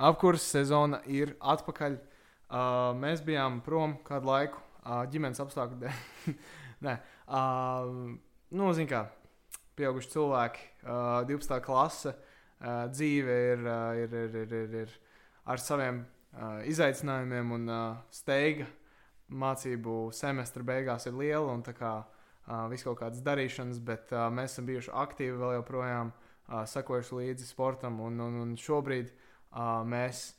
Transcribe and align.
apkurss 0.00 0.52
sezona 0.54 1.00
ir 1.10 1.34
atpakaļ. 1.40 1.98
Uh, 2.50 2.90
mēs 2.98 3.20
bijām 3.22 3.60
prom 3.62 3.94
kādu 4.06 4.26
laiku, 4.26 4.58
uh, 4.82 5.04
ģimenes 5.10 5.38
apstākļu 5.44 5.76
dēļ. 5.84 6.34
Nē, 6.86 6.96
uh, 7.28 7.90
nu, 8.56 8.70
zināmā 8.74 8.90
kā, 8.90 9.02
pieauguši 9.78 10.10
cilvēki, 10.16 10.64
uh, 10.82 11.20
12. 11.28 11.60
klase, 11.62 12.14
uh, 12.16 12.88
dzīve 12.90 13.38
ir, 13.52 13.62
uh, 13.68 14.00
ir, 14.00 14.18
ir, 14.24 14.40
ir, 14.42 14.56
ir, 14.64 14.74
ir 14.82 14.96
ar 15.46 15.62
saviem 15.62 16.02
uh, 16.02 16.58
izaicinājumiem 16.66 17.54
un 17.54 17.70
uh, 17.70 18.02
steiga 18.14 18.66
mācību 19.30 20.08
semestra 20.16 20.66
beigās 20.66 21.06
ir 21.06 21.14
liela 21.14 21.54
un 21.54 21.62
tā 21.62 21.76
kā 21.76 22.00
uh, 22.02 22.66
viss 22.72 22.88
kaut 22.88 22.98
kādas 23.04 23.22
darīšanas, 23.22 23.78
bet 23.86 24.10
uh, 24.16 24.26
mēs 24.34 24.56
esam 24.56 24.66
bijuši 24.66 24.96
aktīvi 25.06 25.38
vēl 25.38 25.60
joprojām, 25.60 26.10
uh, 26.10 26.64
sekojuši 26.66 27.20
līdzi 27.22 27.52
sportam 27.52 28.02
un, 28.02 28.18
un, 28.26 28.42
un 28.42 28.56
šobrīd 28.58 29.12
uh, 29.12 29.26
mēs 29.50 30.34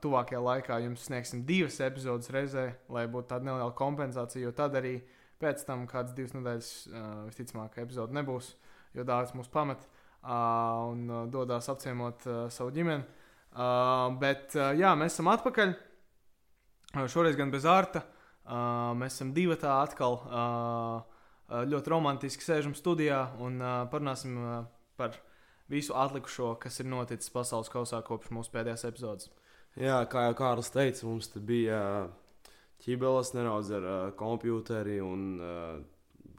tuvākajā 0.00 0.40
laikā 0.40 0.78
jums 0.86 1.06
sniegsim 1.08 1.44
divas 1.44 1.80
epizodes 1.84 2.30
reizē, 2.32 2.70
lai 2.88 3.06
būtu 3.10 3.28
tāda 3.34 3.44
neliela 3.50 3.74
kompensācija, 3.76 4.46
jo 4.46 4.52
tad 4.56 4.78
arī 4.80 4.94
pēc 5.40 5.64
tam 5.68 5.86
kādas 5.88 6.14
divas 6.16 6.32
nedēļas, 6.36 6.70
visticamāk, 7.28 7.76
epizode 7.82 8.16
nebūs, 8.16 8.54
jo 8.96 9.04
dārsts 9.08 9.36
mūs 9.36 9.52
pamet 9.52 9.84
un 10.24 11.28
dodas 11.32 11.68
apciemot 11.72 12.24
savu 12.52 12.72
ģimeni. 12.76 13.04
Bet 14.20 14.54
jā, 14.54 14.94
mēs 14.96 15.14
esam 15.16 15.30
atpakaļ. 15.32 15.72
Šoreiz 17.10 17.36
gan 17.38 17.52
bez 17.52 17.64
ārta. 17.68 18.02
Mēs 18.98 19.16
esam 19.16 19.32
divi 19.36 19.56
tā 19.60 19.80
atkal. 19.84 20.20
Ļoti 21.70 21.90
romantiski 21.92 22.44
sēžam 22.46 22.76
studijā 22.78 23.24
un 23.42 23.58
parunāsim 23.90 24.36
par 25.00 25.16
visu 25.70 25.94
atlikušo, 25.96 26.54
kas 26.62 26.80
ir 26.82 26.90
noticis 26.90 27.32
pasaules 27.34 27.70
kausā 27.72 28.02
kopš 28.06 28.32
mūsu 28.34 28.52
pēdējās 28.54 28.86
epizodes. 28.88 29.30
Jā, 29.78 30.00
kā 30.10 30.26
jau 30.26 30.36
Kārlis 30.38 30.72
teica, 30.74 31.06
mums 31.06 31.30
bija 31.46 31.80
ķībeles 32.82 33.34
nedaudz 33.36 33.70
ar 33.76 33.86
uh, 33.86 33.98
kompjuteri 34.18 34.98
un 35.04 35.26
uh, 35.38 35.80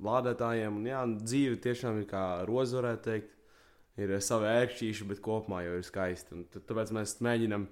lādētājiem. 0.04 0.80
Un, 0.82 0.90
jā, 0.90 1.04
dzīve 1.22 1.60
tiešām 1.64 2.02
ir 2.02 2.10
kā 2.10 2.26
roze, 2.50 2.78
varētu 2.80 3.08
teikt. 3.08 3.38
Ir 4.02 4.14
savi 4.24 4.48
ērkšķīši, 4.48 5.06
bet 5.10 5.20
kopumā 5.22 5.66
jau 5.66 5.76
ir 5.78 5.84
skaisti. 5.86 6.34
Un, 6.34 6.46
tāpēc 6.54 6.94
mēs 6.96 7.18
mēģinām 7.24 7.68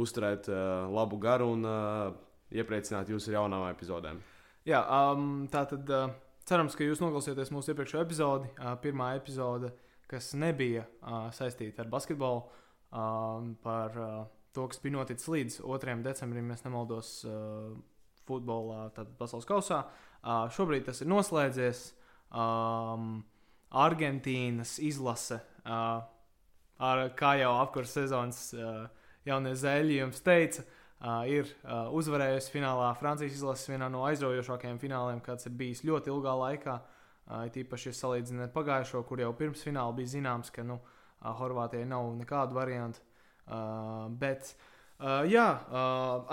uzturēt 0.00 0.50
uh, 0.52 0.84
labu 0.92 1.18
garu 1.22 1.48
un 1.54 1.64
uh, 1.66 2.12
iepriecināt 2.54 3.10
jūs 3.10 3.30
ar 3.30 3.40
jaunām 3.40 3.64
epizodēm. 3.70 4.20
Jā, 4.68 4.82
um, 4.84 5.46
tā 5.52 5.64
tad 5.68 5.90
uh, 5.92 6.12
cerams, 6.48 6.76
ka 6.76 6.86
jūs 6.86 7.02
noklausieties 7.02 7.52
mūsu 7.54 7.72
iepriekšējo 7.72 8.04
epizodi. 8.04 8.52
Uh, 8.58 8.74
pirmā 8.84 9.14
epizode, 9.18 9.72
kas 10.10 10.32
nebija 10.38 10.84
uh, 10.84 11.28
saistīta 11.34 11.84
ar 11.84 11.90
basketbolu, 11.92 12.44
uh, 12.44 13.50
par 13.64 13.98
uh, 13.98 14.14
to, 14.54 14.66
kas 14.70 14.80
bija 14.82 14.98
noticis 14.98 15.30
līdz 15.30 15.58
2. 15.64 15.98
decembrim, 16.04 16.50
ja 16.52 16.58
nemaldos, 16.64 17.16
uh, 17.28 17.74
futbolā, 18.28 18.88
tad 18.96 19.12
pasaules 19.18 19.48
kausā. 19.48 19.84
Uh, 20.24 20.46
šobrīd 20.54 20.86
tas 20.88 21.02
ir 21.04 21.10
noslēdzies. 21.12 21.86
Um, 22.34 23.24
Argentīnas 23.74 24.76
izlase, 24.82 25.40
uh, 25.66 26.04
ar, 26.78 27.02
kā 27.18 27.34
jau 27.40 27.52
apkurss 27.58 27.96
sezonas 27.98 28.46
uh, 28.54 28.86
jaunie 29.26 29.54
zēļi 29.58 29.98
jums 29.98 30.22
teica, 30.24 30.62
uh, 30.62 31.24
ir 31.26 31.50
uh, 31.64 31.90
uzvarējusi 31.98 32.54
finālā 32.54 32.92
Francijas 33.00 33.34
izlases 33.40 33.70
vienā 33.72 33.90
no 33.90 34.04
aizraujošākajiem 34.08 34.78
fināliem, 34.82 35.22
kāds 35.24 35.50
ir 35.50 35.56
bijis 35.58 35.82
ļoti 35.86 36.12
ilgā 36.14 36.36
laikā. 36.44 36.78
Uh, 36.78 36.93
Tīpaši 37.28 37.94
salīdzinot 37.96 38.48
ar 38.48 38.52
pagājušo, 38.52 39.00
kur 39.08 39.22
jau 39.22 39.32
pirms 39.36 39.64
fināla 39.64 39.96
bija 39.96 40.12
zināms, 40.18 40.52
ka 40.52 40.66
nu, 40.66 40.80
Horvātijai 41.24 41.86
nav 41.88 42.10
nekādu 42.18 42.58
variantu. 42.58 43.00
Bet, 44.20 44.50
jā, 45.32 45.46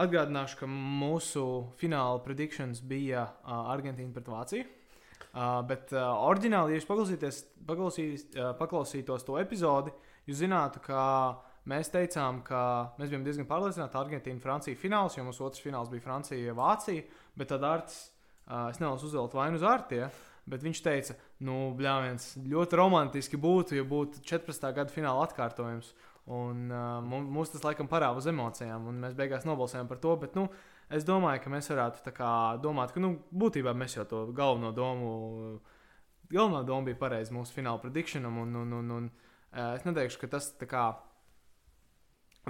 atgādināšu, 0.03 0.59
ka 0.59 0.67
mūsu 0.67 1.45
fināla 1.80 2.20
prediktions 2.25 2.83
bija 2.83 3.23
Argentīna 3.48 4.11
pret 4.17 4.28
Vāciju. 4.33 4.67
Uh, 5.31 5.61
bet 5.64 5.93
uh, 5.95 6.10
oriģināli, 6.27 6.73
ja 6.73 6.82
jūs 6.82 6.88
paklausīs, 7.64 8.23
uh, 8.36 8.49
paklausītos 8.60 9.23
to 9.23 9.38
epizodi, 9.39 9.94
jūs 10.27 10.42
zinātu, 10.42 10.82
ka 10.83 11.04
mēs 11.71 11.88
teicām, 11.94 12.42
ka 12.44 12.64
mēs 12.99 13.14
bijām 13.14 13.23
diezgan 13.23 13.48
pārliecināti, 13.48 13.94
ka 13.94 14.02
Argentīna, 14.02 14.44
Francija 14.44 14.80
fināls, 14.82 15.15
jo 15.15 15.23
mūsu 15.23 15.45
otrs 15.48 15.64
fināls 15.64 15.92
bija 15.94 16.04
Francija, 16.04 16.58
Vācija. 16.58 17.05
Bet 17.39 17.48
tad 17.54 17.64
Arts, 17.64 18.02
uh, 18.44 18.67
es 18.73 18.82
nevaru 18.83 19.08
uzvelt 19.08 19.38
vainu 19.39 19.61
uz 19.61 19.64
Artie. 19.64 20.10
Bet 20.52 20.66
viņš 20.66 20.80
teica, 20.84 21.16
nu, 21.48 21.72
bļāviens, 21.80 22.34
ļoti 22.52 22.78
romantiski 22.80 23.38
būtu, 23.39 23.78
ja 23.78 23.86
būtu 23.88 24.20
14. 24.28 24.66
gada 24.76 24.92
fināla 24.92 25.23
atkārtojums. 25.23 25.94
Un, 26.32 26.66
uh, 26.70 27.00
mums 27.02 27.54
tas 27.54 27.64
laikam 27.64 27.88
parāda 27.92 28.20
uz 28.20 28.28
emocijām, 28.30 28.89
un 28.92 29.00
mēs 29.02 29.16
beigās 29.17 29.48
nobalsojām 29.48 29.88
par 29.88 30.02
to. 30.04 30.16
Bet, 30.20 30.36
nu, 30.36 30.50
es 30.92 31.06
domāju, 31.08 31.42
ka 31.45 31.54
mēs 31.54 31.72
varētu 31.72 32.14
kā, 32.17 32.32
domāt, 32.64 32.92
ka 32.92 33.04
nu, 33.04 33.14
būtībā 33.32 33.72
mēs 33.78 33.95
jau 33.95 34.06
to 34.10 34.20
galveno 34.36 34.73
domu, 34.76 35.14
galvenā 36.32 36.66
doma 36.68 36.89
bija 36.89 37.00
pareiza 37.00 37.36
mūsu 37.36 37.56
fināla 37.56 37.80
predikšanam. 37.83 38.42
Un, 38.44 38.58
un, 38.64 38.73
un, 38.82 38.92
un, 38.98 39.08
uh, 39.56 39.72
es 39.78 39.88
neteikšu, 39.88 40.20
ka 40.26 40.33
tas 40.36 40.52
kā, 40.68 40.89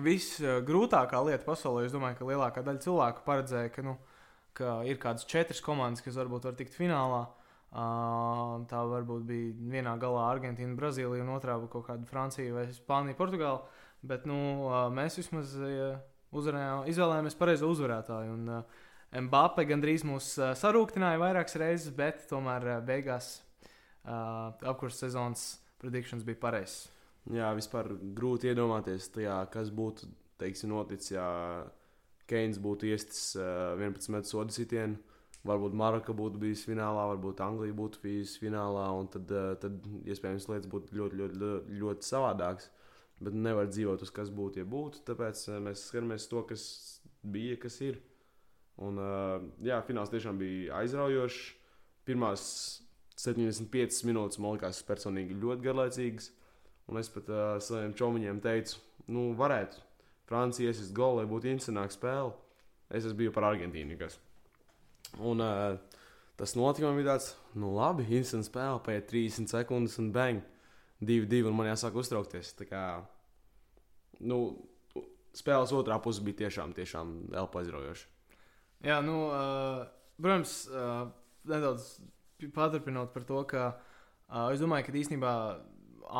viss 0.01 0.41
grūtākā 0.41 1.21
lieta 1.27 1.45
pasaulē. 1.45 1.85
Es 1.85 1.93
domāju, 1.93 2.17
ka 2.17 2.31
lielākā 2.31 2.65
daļa 2.65 2.81
cilvēku 2.87 3.23
paredzēja, 3.29 3.75
ka, 3.77 3.85
nu, 3.85 3.99
ka 4.57 4.79
ir 4.89 4.97
kādas 4.97 5.29
četras 5.29 5.61
komandas, 5.61 6.01
kas 6.01 6.17
varbūt 6.17 6.49
var 6.49 6.57
tikt 6.57 6.73
finālā. 6.81 7.27
Uh, 7.29 7.37
tā 7.71 8.83
varbūt 8.91 9.25
bija 9.27 9.71
vienā 9.71 9.95
galā 9.99 10.27
Argentīna, 10.33 10.75
Brazīlija, 10.75 11.23
un 11.23 11.33
otrā 11.37 11.55
kaut 11.71 11.87
kāda 11.87 12.07
Francija 12.09 12.53
vai 12.55 12.67
Spānija, 12.75 13.17
Portugāla. 13.19 13.63
Bet 14.03 14.25
nu, 14.25 14.37
mēs 14.95 15.19
vismaz 15.19 15.53
uzvarējām, 15.55 16.87
izvēlējāmies 16.91 17.37
pareizo 17.37 17.69
uzvarētāju. 17.71 18.37
Un, 18.39 18.63
Mbappe 19.11 19.65
gandrīz 19.67 20.05
mūs 20.07 20.37
sarūktināja 20.55 21.19
vairākas 21.19 21.57
reizes, 21.59 21.91
bet 21.91 22.21
tomēr 22.29 22.77
beigās 22.87 23.41
apkurss 24.07 25.03
sezonas 25.03 25.41
predikšanas 25.83 26.23
bija 26.23 26.39
pareizas. 26.39 26.85
Jā, 27.35 27.49
vispār 27.53 27.91
grūti 28.15 28.47
iedomāties, 28.49 29.09
tajā, 29.11 29.35
kas 29.51 29.67
būtu 29.75 30.07
teiksim, 30.39 30.71
noticis, 30.71 31.11
ja 31.13 31.27
Keins 32.31 32.61
būtu 32.63 32.87
iestis 32.87 33.33
uh, 33.35 33.73
11 33.75 34.13
metru 34.13 34.29
sodu 34.29 34.55
sitienu 34.55 34.95
varbūt 35.47 35.75
Maroka 35.77 36.13
būtu 36.15 36.39
bijusi 36.41 36.69
finālā, 36.69 37.07
varbūt 37.13 37.41
Anglija 37.45 37.75
būtu 37.77 38.01
bijusi 38.03 38.43
finālā, 38.43 38.85
un 38.97 39.09
tad, 39.11 39.31
eh, 39.31 39.55
tad 39.61 39.87
iespējams 40.05 40.47
lietas 40.51 40.69
būtu 40.69 40.97
ļoti, 40.97 41.19
ļoti, 41.21 41.41
ļoti, 41.43 41.79
ļoti 41.81 42.07
savādākas. 42.07 42.69
Bet 43.21 43.33
nevar 43.37 43.67
dzīvot 43.69 44.01
uz 44.01 44.09
kas 44.09 44.29
būtu, 44.33 44.61
ja 44.61 44.65
būtu. 44.65 45.03
Tāpēc 45.05 45.47
eh, 45.49 45.59
mēs 45.59 45.87
skatāmies 45.89 46.29
to, 46.29 46.43
kas 46.49 46.63
bija, 47.23 47.57
kas 47.61 47.81
ir. 47.81 47.99
Un, 48.77 48.97
eh, 48.97 49.49
jā, 49.69 49.81
fināls 49.85 50.13
tiešām 50.13 50.37
bija 50.41 50.81
aizraujošs. 50.81 51.57
Pirmās 52.05 52.43
75 53.17 54.05
minūtes 54.09 54.39
man 54.41 54.57
likās 54.57 54.81
personīgi 54.85 55.37
ļoti 55.37 55.67
garlaicīgas. 55.67 56.31
Un 56.89 56.97
es 56.97 57.07
pat 57.13 57.29
uh, 57.29 57.59
saviem 57.61 57.93
čomiņiem 57.95 58.41
teicu, 58.43 58.81
nu, 59.13 59.29
varētu 59.37 59.79
Francija 60.27 60.71
iesist 60.71 60.95
golu, 60.97 61.21
lai 61.21 61.29
būtu 61.29 61.51
interesantāka 61.51 61.95
spēle. 61.95 62.33
Es 62.91 63.05
biju 63.15 63.31
par 63.35 63.45
Argentīnu. 63.51 63.95
Kas. 63.99 64.17
Un 65.19 65.43
uh, 65.43 65.75
tas 66.39 66.55
notikums 66.55 66.95
bija 66.97 67.13
tāds, 67.13 67.31
nu, 67.59 67.73
labi, 67.75 68.05
instant 68.15 68.47
spēle, 68.47 68.79
pēc 68.85 69.09
30 69.11 69.51
sekundes 69.51 69.97
un 70.01 70.11
bang, 70.15 70.43
2-2, 71.03 71.43
un 71.49 71.57
man 71.57 71.71
jāsāk 71.71 71.97
uztraukties. 71.99 72.53
Tā 72.59 72.67
kā, 72.69 72.83
nu, 74.23 74.39
spēles 75.35 75.73
otrā 75.75 75.97
puse 76.03 76.23
bija 76.23 76.45
tiešām, 76.45 76.75
tiešām 76.77 77.13
elpa 77.41 77.63
aizraujoša. 77.63 78.07
Jā, 78.87 79.01
nu, 79.05 79.17
uh, 79.29 79.83
protams, 80.21 80.55
uh, 80.71 81.05
nedaudz 81.49 81.93
paturpinot 82.55 83.11
par 83.13 83.27
to, 83.27 83.43
ka 83.49 83.67
uh, 83.75 84.47
es 84.53 84.63
domāju, 84.63 84.87
ka 84.87 84.97
īstenībā 85.03 85.35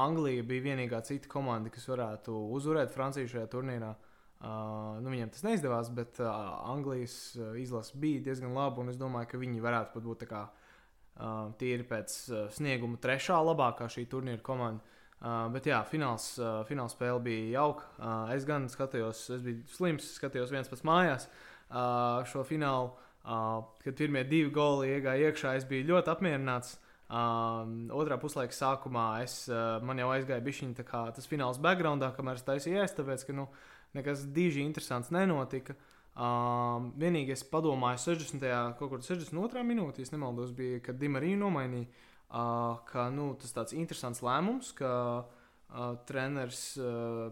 Anglija 0.02 0.44
bija 0.48 0.68
vienīgā 0.70 1.02
cita 1.04 1.28
komanda, 1.32 1.72
kas 1.74 1.88
varētu 1.90 2.36
uzvarēt 2.56 2.94
Franciju 2.94 3.32
šajā 3.32 3.48
turnīrā. 3.52 3.96
Uh, 3.96 4.11
Uh, 4.42 4.96
nu, 5.06 5.12
viņam 5.14 5.30
tas 5.30 5.44
neizdevās, 5.46 5.92
bet 5.94 6.18
uh, 6.18 6.30
Anglijas 6.72 7.14
uh, 7.38 7.52
izlase 7.62 7.94
bija 8.02 8.24
diezgan 8.26 8.56
laba. 8.58 8.82
Es 8.90 8.98
domāju, 8.98 9.28
ka 9.30 9.40
viņi 9.42 9.62
varētu 9.62 9.94
pat 9.94 10.06
būt 10.08 10.24
kā, 10.32 10.40
uh, 10.50 11.52
tīri 11.60 11.86
pēc 11.86 12.16
uh, 12.32 12.48
snieguma 12.56 12.98
trešā 13.04 13.38
labākā 13.38 13.86
šī 13.94 14.08
turnīra 14.10 14.42
komanda. 14.42 14.82
Uh, 15.22 15.46
bet 15.54 15.68
jā, 15.70 15.84
fināls, 15.86 16.32
uh, 16.42 16.64
fināls 16.66 16.96
spēle 16.98 17.22
bija 17.22 17.60
jauka. 17.60 17.86
Uh, 18.00 18.32
es 18.34 18.48
gan 18.50 18.66
skatījos, 18.66 19.28
es 19.36 19.44
biju 19.46 19.62
slims, 19.76 20.08
skatījos 20.18 20.54
viens 20.56 20.72
pats 20.72 20.88
mājās 20.90 21.28
uh, 21.30 22.26
šo 22.32 22.42
finālu. 22.48 22.96
Uh, 23.22 23.60
kad 23.84 23.94
pirmie 24.00 24.24
divi 24.26 24.50
goli 24.50 24.96
iegāja 24.96 25.30
iekšā, 25.30 25.52
es 25.60 25.68
biju 25.70 25.92
ļoti 25.92 26.10
apmierināts. 26.16 26.80
Uh, 27.12 27.68
otrā 27.94 28.18
puslaika 28.18 28.56
sākumā 28.58 29.06
es, 29.22 29.44
uh, 29.52 29.78
man 29.86 30.02
jau 30.02 30.10
aizgāja 30.16 30.42
bišķiņa 30.42 30.88
tas 31.14 31.30
fināls 31.30 31.62
backgroundā, 31.62 32.10
kamēr 32.18 32.40
es 32.40 32.48
taisīju 32.48 32.82
ēst, 32.82 32.98
tāpēc, 32.98 33.28
ka, 33.28 33.36
nu, 33.38 33.46
uh, 33.46 33.81
nekas 33.98 34.26
diži 34.36 34.64
interesants 34.66 35.12
nenotika. 35.14 35.76
Um, 36.12 36.92
vienīgi 37.00 37.32
es 37.36 37.44
padomāju, 37.48 38.02
60. 38.04 38.42
kaut 38.80 38.92
kur 38.92 39.04
62. 39.04 39.64
minūtē, 39.64 40.04
nemaldos, 40.12 40.52
bija, 40.56 40.82
kad 40.84 41.00
Dimarija 41.00 41.40
nomainīja, 41.40 41.88
uh, 41.88 42.82
ka 42.90 43.08
nu, 43.16 43.32
tas 43.40 43.56
tāds 43.56 43.78
interesants 43.78 44.20
lēmums, 44.26 44.74
ka 44.76 44.92
uh, 45.24 45.94
treneris 46.10 46.66
uh, 46.82 47.32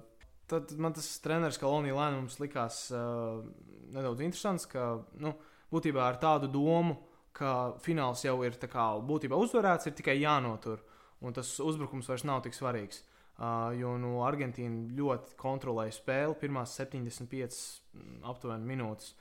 tad 0.50 0.74
man 0.82 0.96
tas 0.98 1.08
treneris, 1.24 1.60
kā 1.62 1.70
Lonija 1.70 1.98
Lēnums, 1.98 2.40
likās 2.42 2.88
uh, 2.94 3.44
nedaudz 3.94 4.24
interesants, 4.26 4.66
ka 4.70 4.92
nu, 5.22 5.36
būtībā 5.74 6.08
ar 6.08 6.18
tādu 6.22 6.50
domu, 6.52 6.98
ka 7.36 7.76
fināls 7.84 8.26
jau 8.26 8.40
ir 8.48 8.58
kā, 8.64 8.88
būtībā 9.06 9.38
uzvarēts, 9.38 9.90
ir 9.90 9.98
tikai 10.00 10.18
jānotur. 10.20 10.82
Un 11.20 11.36
tas 11.36 11.52
uzbrukums 11.60 12.08
vairs 12.10 12.24
nav 12.24 12.42
tik 12.46 12.56
svarīgs. 12.56 13.04
Uh, 13.40 13.70
jo 13.80 13.94
nu, 13.96 14.18
Argentīna 14.28 14.90
ļoti 14.98 15.38
kontrolēja 15.40 15.94
spēli 15.96 16.36
pirmās 16.42 16.74
75 16.76 17.60
aptuveni 18.28 18.68
minūtes. 18.68 19.14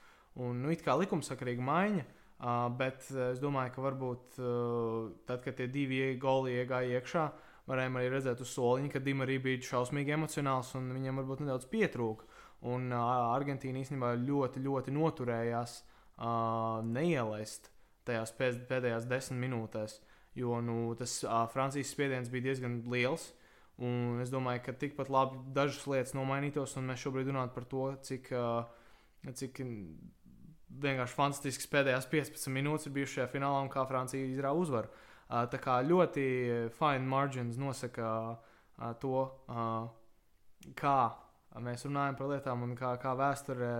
Un, 0.42 0.58
nu, 0.64 0.72
it 0.74 0.82
kā 0.82 0.96
likumsakarīga 0.98 1.62
maiņa, 1.62 2.02
uh, 2.02 2.64
bet 2.80 3.06
es 3.28 3.38
domāju, 3.38 3.76
ka 3.76 3.84
varbūt 3.84 4.40
uh, 4.42 5.12
tad, 5.28 5.44
kad 5.44 5.54
tie 5.60 5.68
divi 5.70 6.16
goli 6.18 6.56
iegāja 6.58 6.98
iekšā, 6.98 7.24
varējām 7.70 8.00
arī 8.00 8.10
redzēt 8.16 8.42
uz 8.42 8.50
soliņa, 8.56 8.90
ka 8.90 9.04
Dima 9.04 9.26
arī 9.26 9.38
bija 9.44 9.62
šausmīgi 9.70 10.16
emocionāls 10.16 10.74
un 10.78 10.90
viņam 10.96 11.22
varbūt 11.22 11.44
nedaudz 11.44 11.70
pietrūka. 11.70 12.26
Un 12.66 12.90
uh, 12.90 13.32
Argentīna 13.36 13.84
īstenībā 13.84 14.16
ļoti, 14.18 14.62
ļoti 14.64 14.94
noturējās 14.98 15.78
uh, 15.78 16.80
neielaist 16.82 17.70
tajās 18.08 18.32
pēdējās 18.38 19.06
desmit 19.06 19.44
minūtēs, 19.44 19.98
jo 20.38 20.58
nu, 20.64 20.80
tas 20.98 21.20
uh, 21.26 21.44
Francijas 21.52 21.92
spiediens 21.94 22.32
bija 22.32 22.50
diezgan 22.50 22.80
liels. 22.90 23.30
Un 23.78 24.18
es 24.22 24.32
domāju, 24.34 24.64
ka 24.64 24.74
tikpat 24.74 25.10
labi 25.12 25.38
dažas 25.54 25.84
lietas 25.86 26.14
nomainītos, 26.18 26.74
un 26.80 26.88
mēs 26.90 27.04
šobrīd 27.04 27.28
runājam 27.30 27.52
par 27.54 27.66
to, 27.70 27.84
cik, 28.08 28.32
uh, 28.34 28.64
cik 29.38 29.60
vienkārši 30.82 31.14
fantastisks 31.14 31.70
pēdējās 31.70 32.08
15 32.10 32.50
minūtes 32.54 32.88
ir 32.88 32.96
bijušas 32.96 33.20
šajā 33.20 33.28
finālā 33.36 33.62
un 33.62 33.70
kā 33.72 33.86
Francija 33.86 34.26
izrāva 34.26 34.58
uzvaru. 34.64 34.90
Uh, 35.28 35.44
tā 35.52 35.60
kā 35.62 35.78
ļoti 35.86 36.26
fine 36.74 37.06
margins 37.06 37.60
nosaka 37.60 38.10
uh, 38.34 38.92
to, 38.98 39.22
uh, 39.46 39.86
kā 40.78 40.98
mēs 41.62 41.86
runājam 41.86 42.18
par 42.18 42.30
lietām 42.32 42.62
un 42.66 42.74
kā, 42.78 42.92
kā 43.00 43.14
vēsture 43.18 43.72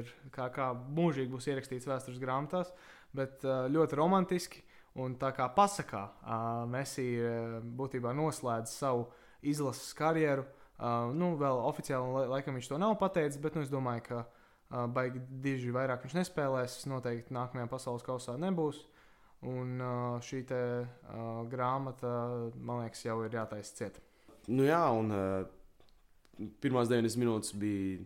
ir, 0.00 0.12
kā, 0.34 0.48
kā 0.54 0.70
mūžīgi 0.74 1.30
būs 1.32 1.48
ierakstīts 1.50 1.88
vēstures 1.88 2.22
grāmatās, 2.22 2.72
bet 3.14 3.44
uh, 3.46 3.66
ļoti 3.70 4.00
romantiski. 4.00 4.64
Un 5.02 5.16
tā 5.18 5.32
kā 5.34 5.48
pasakā, 5.50 6.04
uh, 6.22 6.70
uh, 6.70 7.54
būtībā 7.78 8.12
noslēdz 8.14 8.70
savu 8.70 9.08
izlases 9.50 9.92
karjeru. 9.98 10.46
Uh, 10.74 11.12
nu, 11.14 11.34
vēl 11.38 11.60
oficiāli 11.68 12.26
laikam 12.32 12.56
viņš 12.58 12.72
to 12.72 12.78
nav 12.82 12.96
pateicis, 12.98 13.38
bet 13.42 13.54
nu, 13.54 13.62
es 13.62 13.70
domāju, 13.70 14.02
ka 14.08 14.22
uh, 14.24 14.88
baigi 14.90 15.22
diži 15.44 15.74
vairāk 15.74 16.02
viņš 16.04 16.16
nespēlēs. 16.18 16.80
Noteikti 16.90 17.36
nākamajā 17.36 17.70
pasaules 17.70 18.06
kausā 18.06 18.34
nebūs. 18.40 18.82
Un 19.44 19.76
uh, 19.78 20.16
šī 20.24 20.40
te, 20.48 20.60
uh, 20.84 21.44
grāmata, 21.52 22.10
man 22.56 22.82
liekas, 22.82 23.04
jau 23.04 23.20
ir 23.26 23.36
jātaisa 23.36 23.76
cieta. 23.76 24.02
Nu 24.48 24.64
jā, 24.66 24.80
un 24.92 25.12
uh, 25.12 26.48
pirmās 26.64 26.90
90 26.90 27.20
minūtes 27.20 27.54
bija 27.60 28.02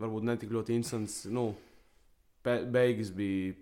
varbūt 0.00 0.26
ne 0.28 0.36
tik 0.40 0.52
ļoti 0.54 0.76
interesants. 0.76 1.22
Nu, 1.32 1.48
beigas 2.44 3.10
bija 3.16 3.54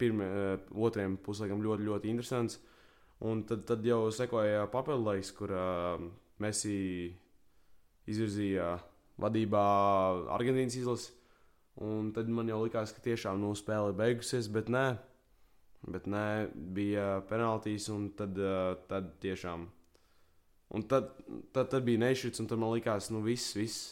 pirmā, 0.00 0.28
uh, 0.28 0.68
otrajam 0.86 1.16
puslaikam 1.24 1.64
ļoti, 1.64 1.88
ļoti 1.88 2.12
interesants. 2.12 2.60
Un 3.22 3.44
tad, 3.46 3.64
tad 3.68 3.84
jau 3.86 4.04
sekoja 4.12 4.66
papildu 4.70 5.08
laiks, 5.08 5.30
kur 5.36 5.52
uh, 5.54 6.04
Messi 6.42 6.76
izvirzīja 8.10 8.74
vadībā 9.22 9.64
Argentīnas 10.34 10.78
izlasi. 10.80 11.12
Un 11.82 12.10
tad 12.12 12.28
man 12.28 12.50
jau 12.50 12.64
likās, 12.66 12.92
ka 12.92 13.00
tiešām 13.04 13.38
nu, 13.40 13.54
spēle 13.56 13.94
beigusies, 13.96 14.50
bet 14.52 14.68
nē, 14.68 14.86
bet 15.94 16.10
nē 16.10 16.26
bija 16.76 17.22
penaltīs, 17.30 17.86
tad, 18.18 18.36
uh, 18.36 18.74
tad 18.90 19.14
tiešām 19.22 19.70
Un 20.72 20.82
tad, 20.88 21.10
tad, 21.52 21.68
tad 21.68 21.84
bija 21.84 22.00
nešķirts, 22.00 22.40
un 22.40 22.48
tad 22.48 22.60
man 22.60 22.72
likās, 22.72 23.10
nu 23.12 23.20
viss, 23.20 23.52
viss 23.52 23.90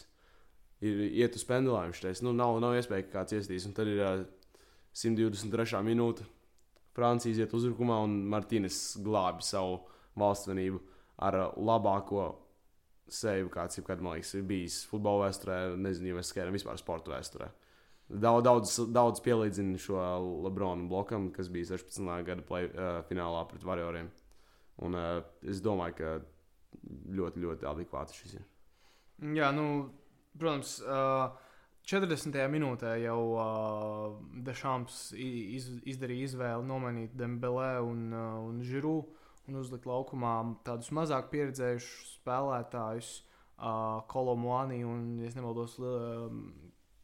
ir 0.81 1.03
iet 1.13 1.35
uz 1.37 1.43
pendulājumu. 1.45 1.93
Štais. 1.93 2.23
Nu, 2.25 2.33
nav, 2.33 2.57
nav 2.63 2.73
iespēja, 2.79 3.05
ka 3.05 3.19
kāds 3.19 3.35
iestīs. 3.37 3.67
Un 3.69 3.75
tad 3.77 3.89
ir 3.91 4.01
uh, 4.01 4.23
123. 4.97 5.83
minūte. 5.85 6.25
Francija 6.97 7.35
iziet 7.35 7.53
uzbrukumā, 7.55 7.99
un 8.03 8.17
Martīnis 8.33 8.79
glābi 9.05 9.45
savu 9.45 9.77
valstsvenību 10.19 10.81
ar 11.21 11.37
labāko 11.57 12.25
seju, 13.11 13.49
kāds 13.51 13.77
jebkad, 13.79 14.01
man 14.03 14.17
liekas, 14.17 14.33
ir 14.37 14.45
bijis 14.47 14.81
futbola 14.89 15.27
vēsturē. 15.27 15.57
Nezinu, 15.81 16.15
vai 16.17 16.23
skaidrs, 16.25 16.55
vispār 16.55 16.79
sporta 16.79 17.13
vēsturē. 17.13 17.49
Daudz, 18.11 18.43
daudz, 18.43 18.73
daudz 18.91 19.21
pielīdzina 19.23 19.79
šo 19.79 20.01
Lebronu 20.45 20.89
blokam, 20.91 21.29
kas 21.35 21.47
bija 21.51 21.69
16. 21.77 22.09
gada 22.27 22.43
play, 22.47 22.67
uh, 22.71 22.99
finālā 23.07 23.45
pret 23.47 23.63
Varjoriem. 23.67 24.09
Un, 24.83 24.97
uh, 24.97 25.21
es 25.47 25.61
domāju, 25.63 25.95
ka 25.99 26.11
ļoti, 27.19 27.43
ļoti 27.45 27.69
adekvāti 27.69 28.17
šis 28.17 28.35
ir. 28.39 28.49
Jā, 29.37 29.51
nu, 29.55 29.67
protams, 30.39 30.79
uh, 30.83 31.31
40. 31.87 32.35
minūtē 32.51 32.97
jau 33.05 33.19
uh, 33.35 34.19
Dešāms 34.45 34.99
iz, 35.17 35.69
izdarīja 35.89 36.29
izvēli 36.29 36.67
nomainīt 36.67 37.15
Dembelē 37.17 37.73
un, 37.85 38.05
uh, 38.11 38.37
un 38.49 38.61
Žiru 38.65 38.99
un 39.51 39.59
uzlikt 39.61 39.85
laukumā 39.89 40.35
tādus 40.65 40.91
mazāk 40.95 41.29
pieredzējušus 41.33 42.15
spēlētājus, 42.21 43.11
uh, 43.59 44.01
Kolomuani 44.11 44.81
un, 44.87 45.19
ja 45.21 45.31
nemaldos, 45.35 45.77
uh, 45.83 46.31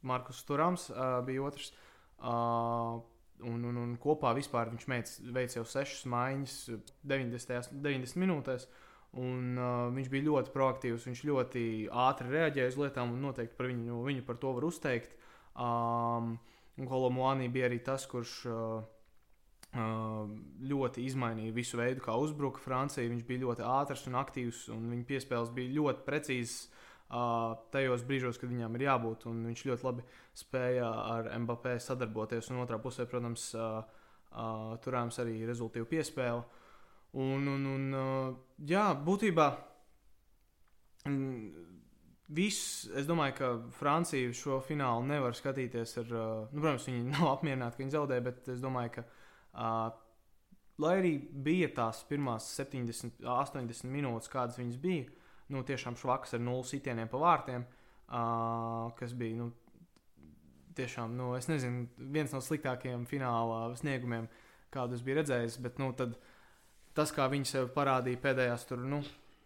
Markus 0.07 0.41
Turams 0.47 0.89
uh, 0.93 1.19
bija 1.27 1.43
otrs. 1.49 1.73
Uh, 2.17 2.97
un, 3.45 3.61
un, 3.69 3.77
un 3.77 3.93
kopā 4.01 4.33
viņš 4.37 4.87
veica 4.89 5.59
jau 5.59 5.65
sešas 5.67 6.05
maiņas 6.09 6.57
90, 7.05 7.73
90 7.83 8.21
minūtēs. 8.23 8.67
Un, 9.17 9.55
uh, 9.55 9.87
viņš 9.95 10.09
bija 10.13 10.27
ļoti 10.27 10.51
proaktīvs, 10.53 11.07
viņš 11.07 11.23
ļoti 11.29 11.63
ātri 12.05 12.33
reaģēja 12.33 12.73
uz 12.73 12.77
lietām, 12.81 13.15
un 13.15 13.23
noteikti 13.23 13.55
par 13.57 13.69
viņu, 13.71 14.01
viņu 14.05 14.25
par 14.27 14.37
to 14.41 14.51
var 14.57 14.67
uzteikt. 14.67 15.15
Um, 15.57 16.35
Kolomuānī 16.77 17.47
bija 17.49 17.65
arī 17.69 17.79
tas, 17.81 18.05
kurš 18.09 18.33
uh, 18.51 18.83
ļoti 19.75 21.03
izmainīja 21.05 21.53
visu 21.53 21.77
veidu, 21.77 22.01
kā 22.01 22.15
uzbruka 22.17 22.61
Francija. 22.63 23.09
Viņš 23.09 23.23
bija 23.27 23.43
ļoti 23.43 23.65
ātrs 23.67 24.07
un 24.07 24.15
aktīvs, 24.15 24.67
un 24.73 24.89
viņa 24.93 25.07
piespēles 25.09 25.51
bija 25.53 25.75
ļoti 25.75 26.05
precīzas 26.05 26.69
tajos 27.71 28.03
brīžos, 28.07 28.39
kad 28.39 28.49
viņam 28.49 28.75
ir 28.75 28.87
jābūt. 28.87 29.27
Viņš 29.27 29.65
ļoti 29.67 29.87
labi 29.87 30.05
spēja 30.35 30.87
ar 30.87 31.31
Mbappé 31.39 31.77
sadarboties, 31.79 32.49
un 32.51 32.63
otrā 32.63 32.79
pusē, 32.79 33.07
protams, 33.07 33.51
turējams 34.83 35.19
arī 35.23 35.45
rezultātu 35.47 35.87
piespēli. 35.87 36.43
Un, 37.17 37.47
un, 37.47 37.67
un 37.71 37.85
jā, 38.67 38.89
būtībā 39.03 39.47
viss, 42.27 42.89
es 42.99 43.07
domāju, 43.07 43.35
ka 43.37 43.53
Francija 43.77 44.33
šo 44.35 44.59
finālu 44.59 45.07
nevar 45.07 45.35
skatīties 45.35 45.95
ar, 46.03 46.11
nu, 46.51 46.59
protams, 46.59 46.89
viņi 46.89 47.05
nav 47.15 47.37
apmierināti, 47.37 47.77
ka 47.77 47.83
viņi 47.85 47.95
zaudēja, 47.95 48.25
bet 48.27 48.51
es 48.51 48.59
domāju, 48.61 48.97
ka, 48.97 49.05
uh, 49.05 49.16
lai 49.57 50.93
arī 50.99 51.13
bija 51.45 51.69
tās 51.79 52.03
pirmās 52.09 52.49
70, 52.57 53.23
80 53.23 53.89
minūtes, 53.91 54.31
kādas 54.31 54.59
viņas 54.59 54.81
bija, 54.81 55.07
nu, 55.53 55.63
tiešām 55.65 55.97
švaks 55.97 56.35
ar 56.37 56.43
nulles 56.43 56.73
sitieniem 56.73 57.09
pa 57.11 57.21
vārtiem, 57.21 57.65
uh, 57.65 58.91
kas 58.99 59.15
bija, 59.17 59.41
nu, 59.41 59.51
tiešām, 60.77 61.15
nu, 61.17 61.31
es 61.37 61.49
nezinu, 61.49 61.87
viens 62.13 62.33
no 62.35 62.41
sliktākajiem 62.43 63.07
fināla 63.09 63.71
sniegumiem, 63.79 64.27
kādus 64.73 65.01
bija 65.05 65.21
redzējis, 65.21 65.57
bet, 65.63 65.79
nu, 65.81 65.91
tad 65.97 66.17
tas, 66.97 67.13
kā 67.13 67.25
viņi 67.31 67.49
sev 67.49 67.71
parādīja 67.73 68.21
pēdējās 68.21 68.67
tur, 68.69 68.83
nu, 68.85 69.01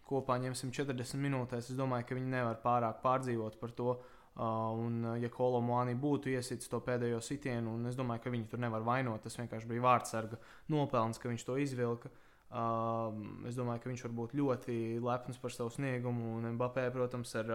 kopā 0.08 0.36
ņemsim 0.42 0.72
40 0.74 1.20
minūtēs, 1.22 1.70
es 1.72 1.78
domāju, 1.78 2.08
ka 2.08 2.18
viņi 2.18 2.34
nevar 2.34 2.58
pārāk 2.64 3.00
pārdzīvot 3.04 3.58
par 3.60 3.72
to. 3.78 3.96
Uh, 4.32 4.72
un, 4.80 4.94
uh, 5.04 5.16
ja 5.20 5.28
Kolomāni 5.28 5.92
būtu 6.00 6.30
iesits 6.32 6.70
to 6.72 6.78
pēdējo 6.80 7.18
sitienu, 7.20 7.74
un 7.76 7.90
es 7.90 7.98
domāju, 7.98 8.22
ka 8.24 8.30
viņi 8.32 8.46
tur 8.48 8.62
nevar 8.64 8.80
vainot, 8.86 9.20
tas 9.20 9.36
vienkārši 9.36 9.68
bija 9.68 9.84
vārdsarga 9.84 10.38
nopelns, 10.72 11.20
ka 11.20 11.28
viņš 11.28 11.44
to 11.44 11.56
izvilka. 11.60 12.08
Uh, 12.52 13.12
es 13.48 13.58
domāju, 13.58 13.82
ka 13.84 13.90
viņš 13.90 14.04
var 14.06 14.14
būt 14.22 14.32
ļoti 14.40 14.76
lepns 15.04 15.40
par 15.40 15.52
savu 15.52 15.72
sniegumu, 15.72 16.38
un 16.38 16.48
Mbappé, 16.56 16.86
protams, 16.94 17.34
ar 17.42 17.52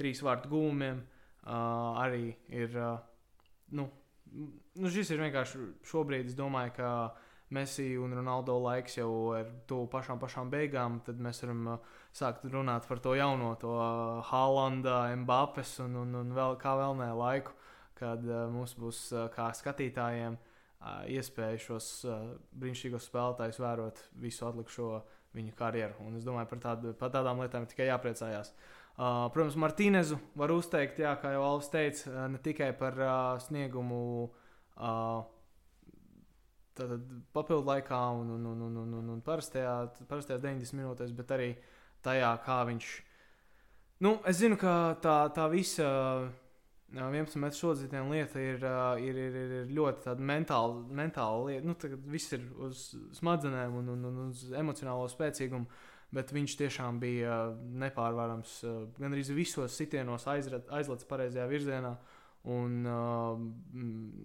trīs 0.00 0.24
vārtu 0.24 0.48
gūmiem 0.52 1.04
arī 1.44 2.34
ir. 2.52 2.74
Nu, 3.76 3.86
nu, 4.32 4.90
šis 4.92 5.12
ir 5.12 5.20
vienkārši 5.24 5.60
šobrīd, 5.88 6.32
es 6.32 6.36
domāju, 6.36 6.74
ka 6.76 6.90
Messi 7.50 7.96
un 7.98 8.12
Ronaldo 8.14 8.54
laiks 8.62 8.94
jau 9.00 9.10
ir 9.34 9.48
tuvu 9.66 9.88
pašām, 9.90 10.20
pašām 10.22 10.50
beigām, 10.52 11.00
tad 11.02 11.18
mēs 11.18 11.42
varam 11.42 11.64
uh, 11.72 11.96
sākt 12.14 12.44
runāt 12.52 12.86
par 12.86 13.00
to 13.02 13.16
jauno, 13.18 13.56
to 13.58 13.72
uh, 13.74 14.20
Haalanda, 14.28 15.08
Mbappes 15.18 15.80
un, 15.82 15.96
un, 16.04 16.14
un 16.20 16.30
vēl 16.36 16.54
kā 16.62 16.76
vēl 16.78 16.94
nē 17.00 17.08
laiku, 17.18 17.56
kad 17.98 18.22
uh, 18.28 18.44
mums 18.54 18.76
būs 18.78 19.00
uh, 19.16 19.24
kā 19.34 19.48
skatītājiem 19.58 20.36
uh, 20.38 21.00
iespēja 21.10 21.58
šos 21.64 21.88
uh, 22.06 22.20
brīnišķīgos 22.54 23.10
spēlētājus 23.10 23.58
vērot 23.64 24.04
visu 24.22 24.46
atlikušo 24.46 24.92
viņu 25.34 25.56
karjeru. 25.58 25.98
Un 26.06 26.20
es 26.20 26.26
domāju, 26.26 26.52
par, 26.54 26.62
tādu, 26.68 26.94
par 27.02 27.10
tādām 27.14 27.42
lietām 27.42 27.66
tikai 27.66 27.90
jāpriecājās. 27.90 28.54
Uh, 28.94 29.26
protams, 29.34 29.58
Martīnezu 29.58 30.22
var 30.38 30.54
uzteikt, 30.54 31.02
jā, 31.02 31.16
kā 31.18 31.34
jau 31.34 31.42
Alvis 31.48 31.74
teica, 31.74 32.14
uh, 32.14 32.24
ne 32.30 32.38
tikai 32.46 32.70
par 32.78 33.02
uh, 33.02 33.12
sniegumu. 33.42 34.30
Uh, 34.78 35.26
tātad, 36.78 37.04
papildu 37.34 37.66
laikā 37.68 38.00
un, 38.20 38.34
un, 38.36 38.48
un, 38.52 38.64
un, 38.68 38.80
un, 38.84 38.96
un, 39.02 39.12
un 39.16 39.22
parastajā, 39.26 39.76
parastajās 40.10 40.42
90 40.42 40.78
minūtēs, 40.78 41.14
bet 41.16 41.36
arī 41.36 41.54
tajā, 42.04 42.34
kā 42.46 42.62
viņš 42.70 42.90
Nu, 44.00 44.14
es 44.24 44.38
zinu, 44.40 44.56
ka 44.56 44.96
tā, 45.04 45.14
tā 45.36 45.44
visa 45.52 45.84
uh, 45.84 46.28
11 46.96 47.36
metru 47.42 47.58
šodien 47.58 48.08
lieta 48.08 48.40
ir, 48.40 48.62
uh, 48.64 48.94
ir, 48.96 49.18
ir, 49.26 49.34
ir, 49.36 49.50
ir 49.58 49.74
ļoti 49.76 50.06
tāda 50.06 50.24
mentāla, 50.24 50.78
mentāla 51.02 51.42
lieta. 51.50 51.66
Nu, 51.68 51.74
tagad 51.76 52.06
viss 52.08 52.32
ir 52.32 52.46
uz 52.64 52.86
smadzenēm 53.18 53.76
un, 53.76 53.90
un, 53.92 54.06
un 54.08 54.30
uz 54.30 54.46
emocionālo 54.56 55.04
spēcīgumu. 55.12 55.68
Bet 56.16 56.32
viņš 56.32 56.56
tiešām 56.62 56.96
bija 57.02 57.34
nepārvarams. 57.82 58.54
uh, 58.64 58.80
Gan 58.96 59.12
arī 59.12 59.26
visos 59.36 59.76
sitienos 59.76 60.24
aizlaists 60.32 61.10
pareizajā 61.12 61.44
virzienā. 61.52 61.92
Un, 62.48 62.86
uh, 62.88 63.34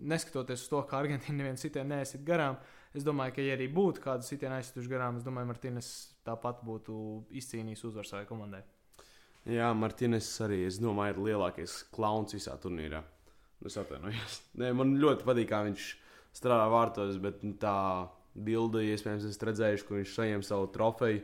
neskatoties 0.07 0.61
uz 0.63 0.69
to, 0.71 0.79
ka 0.87 1.01
Argentīna 1.01 1.41
nevienu 1.41 1.59
sitienu 1.59 1.91
neaiziet 1.91 2.23
garām, 2.27 2.55
es 2.95 3.03
domāju, 3.03 3.35
ka, 3.35 3.43
ja 3.43 3.57
arī 3.57 3.67
būtu 3.75 4.03
kāda 4.05 4.23
sitiena 4.23 4.61
aizsituši 4.61 4.91
garām, 4.93 5.17
es 5.19 5.25
domāju, 5.25 5.49
Martīnas 5.49 5.89
tāpat 6.27 6.61
būtu 6.63 6.95
izcīnījis 7.35 7.83
uzvaru 7.89 8.07
savai 8.07 8.23
komandai. 8.29 8.63
Jā, 9.51 9.67
Martīnes 9.77 10.29
arī, 10.41 10.63
es 10.69 10.79
domāju, 10.81 11.17
ir 11.17 11.25
lielākais 11.27 11.81
klauns 11.93 12.37
visā 12.37 12.55
turnīrā. 12.61 13.03
Nu, 13.59 13.69
Es 13.69 13.77
atvainojos. 13.79 14.39
Man 14.79 14.95
ļoti 15.01 15.25
patīk, 15.27 15.49
kā 15.49 15.63
viņš 15.67 15.87
strādā 16.35 16.67
vārtos, 16.71 17.17
bet 17.21 17.43
nu, 17.45 17.55
tā 17.59 17.75
bilde, 18.35 18.83
iespējams, 18.91 19.27
esat 19.29 19.47
redzējuši, 19.49 19.87
kur 19.87 19.99
viņš 20.01 20.15
saņem 20.15 20.43
savu 20.45 20.69
trofeju, 20.75 21.23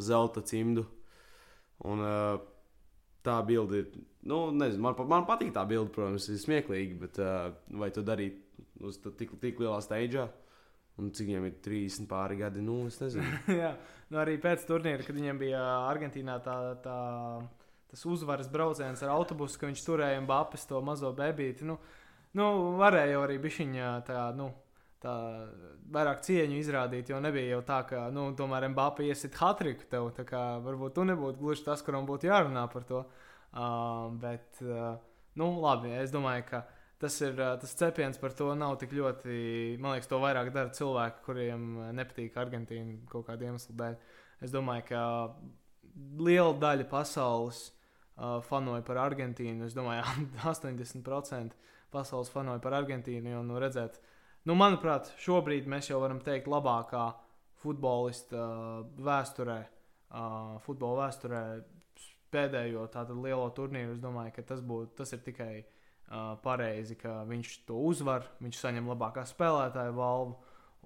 zelta 0.00 0.42
cimdu. 0.46 0.84
Un 1.88 2.04
uh, 2.04 2.42
tā 3.26 3.36
bilde 3.46 3.82
ir, 3.82 3.88
nu, 4.28 4.42
nezinu, 4.56 4.82
man, 4.84 5.00
man 5.10 5.26
patīk 5.28 5.52
tā 5.56 5.64
bilde, 5.68 5.90
protams, 5.94 6.28
ir 6.32 6.40
smieklīga, 6.40 6.98
bet 7.00 7.20
uh, 7.22 7.50
vai 7.82 7.90
to 7.94 8.04
darīt 8.06 8.40
uz 8.84 9.00
tik, 9.18 9.36
tik 9.42 9.60
lielā 9.62 9.80
steigā? 9.84 10.28
Un 11.00 11.08
cik 11.16 11.30
viņam 11.30 11.46
ir 11.48 11.54
30 11.64 12.08
pāri 12.10 12.36
gadi, 12.40 12.60
nu, 12.64 12.82
es 12.90 12.98
nezinu. 13.00 13.38
Jā, 13.62 13.72
nu 14.12 14.20
arī 14.20 14.36
pēc 14.42 14.66
turnīra, 14.68 15.04
kad 15.06 15.16
viņam 15.16 15.38
bija 15.40 15.60
Argentīnā 15.88 16.36
tā, 16.44 16.56
tā, 16.84 16.96
tas 17.92 18.02
uzvaras 18.08 18.50
brauciens 18.52 19.00
ar 19.04 19.14
autobusu, 19.14 19.60
ka 19.60 19.70
viņš 19.70 19.84
turēja 19.86 20.20
Mbappes 20.26 20.66
to 20.68 20.82
mazo 20.84 21.12
bebīti. 21.16 21.64
Nu, 21.68 21.78
nu, 22.36 22.50
varēja 22.80 23.22
arī 23.22 23.38
bišķiņā 23.40 23.94
tā, 24.10 24.26
nu, 24.36 24.50
tā 25.00 25.14
vairāk 25.94 26.20
cieņu 26.26 26.58
izrādīt, 26.60 27.10
jo 27.10 27.20
nebija 27.22 27.56
jau 27.56 27.60
tā, 27.66 27.80
ka, 27.88 28.02
nu, 28.14 28.28
tomēr 28.36 28.68
Mbappe 28.72 29.06
iesit 29.08 29.38
hatriku 29.40 29.88
tev, 29.90 30.10
tā 30.16 30.26
kā 30.28 30.42
varbūt 30.64 30.98
tu 30.98 31.06
nebūtu 31.08 31.40
gluži 31.40 31.64
tas, 31.66 31.84
kuram 31.86 32.08
būtu 32.08 32.28
jārunā 32.28 32.66
par 32.72 32.84
to. 32.88 33.04
Uh, 33.50 34.12
bet, 34.22 34.60
uh, 34.62 35.00
nu, 35.40 35.48
labi, 35.62 35.94
es 35.98 36.12
domāju, 36.14 36.44
ka 36.52 36.62
tas 37.00 37.16
ir 37.24 37.34
tas 37.36 37.72
cepiens 37.80 38.20
par 38.20 38.34
to 38.36 38.52
nav 38.54 38.76
tik 38.80 38.92
ļoti. 38.92 39.78
Man 39.80 39.96
liekas, 39.96 40.10
to 40.10 40.20
vairāk 40.20 40.52
dara 40.54 40.72
cilvēki, 40.76 41.24
kuriem 41.24 41.66
nepatīk 41.96 42.36
Argentīna 42.38 43.00
kaut 43.10 43.26
kāda 43.30 43.48
iemesla 43.48 43.76
dēļ. 43.80 43.96
Es 44.44 44.52
domāju, 44.52 44.84
ka 44.90 45.02
liela 46.20 46.52
daļa 46.60 46.86
pasaules 46.90 47.62
uh, 47.70 48.38
fanoja 48.44 48.84
par 48.86 49.00
Argentīnu. 49.06 49.64
Es 49.66 49.76
domāju, 49.76 50.04
80% 50.44 51.56
pasaules 51.90 52.32
fanoja 52.32 52.60
par 52.62 52.76
Argentīnu. 52.82 53.32
Jo, 53.32 53.42
nu, 53.48 53.56
redzēt, 53.62 53.96
nu, 54.48 54.56
manuprāt, 54.58 55.12
šobrīd 55.20 55.68
mēs 55.70 55.90
jau 55.90 56.00
varam 56.02 56.20
teikt, 56.24 56.48
labākā 56.50 57.08
futbolista 57.60 58.40
uh, 58.40 58.86
vēsturē, 59.04 59.58
uh, 59.66 60.56
futbola 60.64 61.06
vēsturē, 61.06 61.42
pēdējo 62.30 62.86
tādu 62.94 63.18
lielo 63.20 63.48
turnīru. 63.56 63.96
Es 63.96 64.02
domāju, 64.02 64.36
ka 64.36 64.46
tas, 64.52 64.62
būt, 64.64 64.94
tas 65.00 65.12
ir 65.16 65.22
tikai 65.26 65.52
uh, 65.60 66.36
pareizi, 66.44 66.96
ka 67.00 67.20
viņš 67.28 67.56
to 67.68 67.80
uzvar, 67.90 68.28
viņš 68.40 68.62
saņem 68.62 68.88
labākā 68.94 69.26
spēlētāja 69.28 69.96
balvu. 69.96 70.38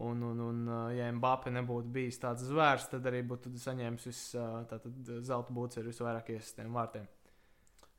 Un, 0.05 0.25
un, 0.27 0.41
un, 0.43 0.63
ja 0.91 1.07
Mbappe 1.15 1.53
nebūtu 1.55 1.93
bijis 1.95 2.17
tāds 2.19 2.43
zvērs, 2.49 2.89
tad 2.91 3.05
arī 3.07 3.21
būtu 3.31 3.53
saņēmis 3.63 4.09
vis, 4.09 4.23
tātad, 4.67 4.97
zelta 5.23 5.55
būts 5.55 5.79
ar 5.79 5.87
visvairāk 5.87 6.33
iesistiem 6.35 6.75
vārtiem. 6.75 7.07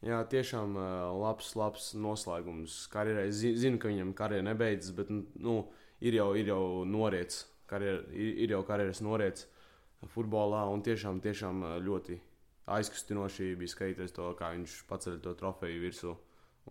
Jā, 0.04 0.20
tiešām 0.30 0.75
labs, 1.22 1.54
labs 1.56 1.94
noslēgums 1.98 2.84
karjerai. 2.94 3.30
Zinu, 3.32 3.80
ka 3.82 3.90
viņam 3.90 4.14
karjera 4.18 4.46
nebeidzas, 4.46 4.92
bet 4.98 5.10
nu, 5.10 5.56
ir 6.04 6.20
jau, 6.20 6.28
ir 6.38 6.52
jau 6.52 6.84
noriets, 6.86 7.46
karjera, 7.70 8.04
ir, 8.14 8.52
jau 8.54 8.62
karjeras 8.68 9.02
noriets 9.02 9.48
futbolā. 10.14 10.66
Un 10.70 10.84
tiešām, 10.86 11.24
tiešām 11.24 11.64
ļoti 11.86 12.20
aizkustinoši 12.75 13.56
bija 13.58 13.72
skatīties 13.72 14.14
to, 14.14 14.28
kā 14.38 14.52
viņš 14.54 14.78
paceļ 14.90 15.20
to 15.24 15.34
trofeju 15.40 15.82
virsū 15.86 16.14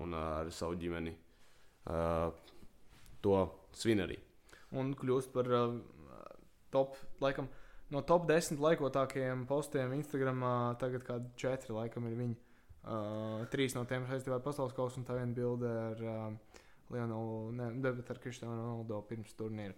un 0.04 0.14
ar 0.18 0.50
savu 0.54 0.78
ģimeni 0.78 1.14
to 3.24 3.36
svin 3.74 4.02
arī. 4.04 4.18
Un 4.74 4.94
kļūst 4.98 5.30
par 5.34 5.50
top, 6.74 6.96
laikam, 7.22 7.48
no 7.94 8.02
top 8.06 8.26
10 8.30 8.62
laikotākajiem 8.62 9.46
postiem 9.50 9.94
Instagram. 9.98 10.42
Tagad 10.80 11.06
kādi 11.06 11.30
četri 11.38 11.76
laikam 11.76 12.08
ir 12.10 12.18
viņi. 12.18 12.38
Uh, 12.84 13.44
trīs 13.48 13.72
no 13.72 13.86
tiem 13.88 14.04
saistībā 14.04 14.36
ar 14.36 14.44
pasaules 14.44 14.74
kausu, 14.76 15.00
un 15.00 15.06
tā 15.08 15.16
viena 15.16 15.32
bilde 15.32 15.68
ar 15.72 16.02
uh, 16.04 16.58
Leonelu, 16.92 17.52
ne, 17.56 17.68
bet 17.86 18.10
ar 18.12 18.20
Kristiānu 18.20 18.58
Ronaldo 18.58 18.98
pirms 19.08 19.32
turnīra. 19.38 19.72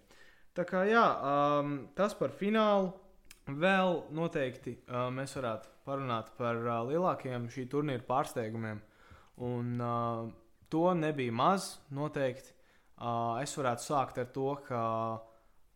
Tā 0.57 0.65
kā 0.67 0.83
jā, 0.89 1.03
um, 1.23 1.77
tas 1.95 2.15
par 2.17 2.33
finālu. 2.35 2.91
Vēl 3.47 4.01
noteikti 4.11 4.73
uh, 4.75 5.05
mēs 5.13 5.37
varētu 5.37 5.69
parunāt 5.87 6.33
par 6.35 6.57
uh, 6.59 6.81
lielākajiem 6.89 7.45
šī 7.53 7.63
turnīra 7.71 8.03
pārsteigumiem. 8.03 8.81
Un 9.47 9.77
uh, 9.79 10.25
to 10.67 10.83
nebija 10.97 11.31
maz, 11.31 11.77
noteikti. 11.95 12.51
Uh, 12.97 13.37
es 13.39 13.53
varētu 13.55 13.85
sākt 13.85 14.19
ar 14.19 14.27
to, 14.35 14.49
ka 14.67 14.81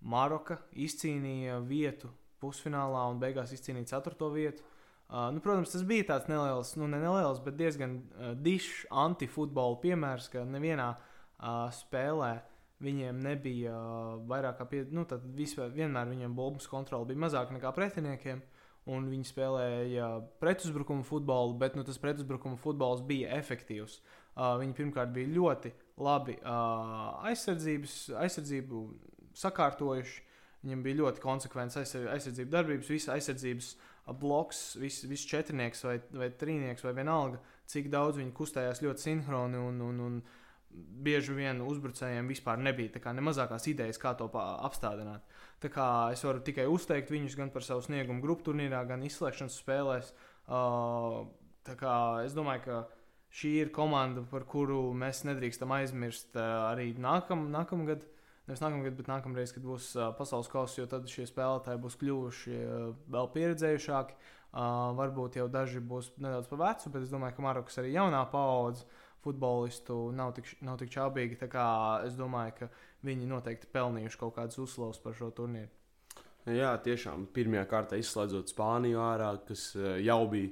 Maroka 0.02 0.58
izcīnīja 0.74 1.62
vietu 1.64 2.10
pusfinālā 2.42 3.06
un 3.14 3.22
beigās 3.22 3.54
izcīnīja 3.56 3.94
ceturto 3.94 4.32
vietu. 4.34 4.66
Uh, 5.12 5.28
nu, 5.36 5.42
protams, 5.44 5.74
tas 5.74 5.82
bija 5.84 6.06
tāds 6.08 6.30
neliels, 6.32 6.70
nu, 6.80 6.88
ne 6.88 6.96
neliels, 7.02 7.42
bet 7.44 7.58
diezgan 7.60 7.98
uh, 8.00 8.30
dišs 8.40 8.86
antifutbola 8.96 9.76
piemērs, 9.84 10.30
ka 10.32 10.46
nevienā 10.48 10.86
uh, 10.96 11.66
spēlē 11.76 12.38
viņiem 12.80 13.20
nebija 13.20 13.74
uh, 13.76 14.14
vairāk 14.30 14.62
kā 14.62 14.70
pie, 14.72 14.86
nu, 14.96 15.04
tad 15.10 15.26
vispār, 15.36 15.74
vienmēr 15.76 16.08
viņiem 16.14 16.38
bulbas 16.38 16.70
kontrole 16.72 17.10
bija 17.10 17.26
mazāka 17.26 17.58
nekā 17.58 17.74
pretiniekiem. 17.76 18.40
Un 18.90 19.12
viņi 19.12 19.28
spēlēja 19.30 20.08
pretuzbrukuma 20.42 21.04
futbolu, 21.06 21.54
bet 21.60 21.76
nu, 21.78 21.84
tas 21.86 22.00
pretuzbrukuma 22.02 22.56
futbols 22.58 23.04
bija 23.06 23.36
efektīvs. 23.36 24.00
Uh, 24.32 24.56
viņi 24.64 24.78
pirmkārt 24.80 25.12
bija 25.14 25.36
ļoti 25.36 25.76
labi 26.02 26.40
uh, 26.40 27.20
aizsardzību 27.28 28.82
sakārtojuši. 29.44 30.24
Viņiem 30.64 30.82
bija 30.88 31.04
ļoti 31.04 31.22
konsekvents 31.22 31.78
aizsar- 31.84 32.10
aizsardzību 32.16 32.56
darbības, 32.56 32.90
visa 32.96 33.14
aizsardzības 33.20 33.76
uh, 33.76 33.91
bloks, 34.08 34.76
viss 34.82 35.06
vis 35.08 35.24
četrnieks 35.30 35.86
vai, 35.86 35.98
vai 36.16 36.30
trīnieks 36.34 36.84
vai 36.86 36.94
vienalga, 36.98 37.42
cik 37.70 37.90
daudz 37.94 38.20
viņi 38.20 38.34
kustējās 38.36 38.82
ļoti 38.84 39.06
sinhroni 39.06 39.60
un, 39.62 39.82
un, 39.86 40.00
un 40.08 40.22
bieži 41.06 41.36
vien 41.36 41.62
uzbrucējiem 41.64 42.30
vispār 42.32 42.60
nebija 42.64 43.14
ne 43.14 43.24
mazākās 43.26 43.68
idejas, 43.68 44.00
kā 44.00 44.14
to 44.18 44.30
apstādināt. 44.32 45.24
Tā 45.62 45.70
kā 45.70 45.88
es 46.14 46.24
varu 46.26 46.42
tikai 46.42 46.66
uzteikt 46.72 47.12
viņus 47.12 47.38
gan 47.38 47.52
par 47.54 47.66
savu 47.66 47.84
sniegumu 47.86 48.24
grupu 48.24 48.50
turnīrā, 48.50 48.82
gan 48.90 49.04
izslēgšanas 49.06 49.60
spēlēs. 49.62 50.14
Uh, 50.48 51.28
tā 51.68 51.76
kā 51.80 51.96
es 52.26 52.34
domāju, 52.34 52.64
ka 52.66 52.80
šī 53.36 53.52
ir 53.66 53.74
komanda, 53.76 54.24
par 54.32 54.48
kuru 54.50 54.90
mēs 54.98 55.24
nedrīkstam 55.28 55.72
aizmirst 55.78 56.36
uh, 56.36 56.72
arī 56.72 56.92
nākam, 56.98 57.50
nākamgad. 57.54 58.08
Nevis 58.52 58.60
nākamgad, 58.66 58.96
bet 59.00 59.08
nākamreiz, 59.08 59.52
kad 59.56 59.64
būs 59.64 59.86
uh, 59.96 60.10
pasaules 60.12 60.50
kausa, 60.52 60.82
jo 60.82 60.86
tad 60.92 61.06
šie 61.08 61.24
spēlētāji 61.24 61.80
būs 61.80 61.94
kļuvuši 62.02 62.58
uh, 62.60 62.90
vēl 63.16 63.30
pieredzējušāki. 63.32 64.18
Uh, 64.52 64.90
varbūt 64.98 65.38
jau 65.40 65.46
daži 65.48 65.80
būs 65.80 66.10
nedaudz 66.20 66.50
pa 66.52 66.60
vecu, 66.60 66.92
bet 66.92 67.06
es 67.06 67.14
domāju, 67.14 67.38
ka 67.38 67.46
Marokas 67.46 67.80
arī 67.80 67.94
jaunā 67.94 68.26
paudze 68.34 68.84
futbolistu 69.24 70.02
nav 70.18 70.36
tik, 70.36 70.52
nav 70.68 70.82
tik 70.84 70.92
čābīgi. 70.92 71.40
Es 71.40 72.20
domāju, 72.20 72.58
ka 72.60 72.70
viņi 73.08 73.32
noteikti 73.32 73.72
pelnījuši 73.72 74.20
kaut 74.20 74.36
kādas 74.42 74.60
uzslavas 74.60 75.00
par 75.00 75.16
šo 75.16 75.32
turnīru. 75.40 75.72
Jā, 76.52 76.76
tiešām 76.84 77.30
pirmajā 77.32 77.64
kārtā 77.72 78.04
izslēdzot 78.04 78.52
Spāniju 78.52 79.00
ārā, 79.00 79.32
kas 79.48 79.70
jau 80.04 80.22
bija 80.28 80.52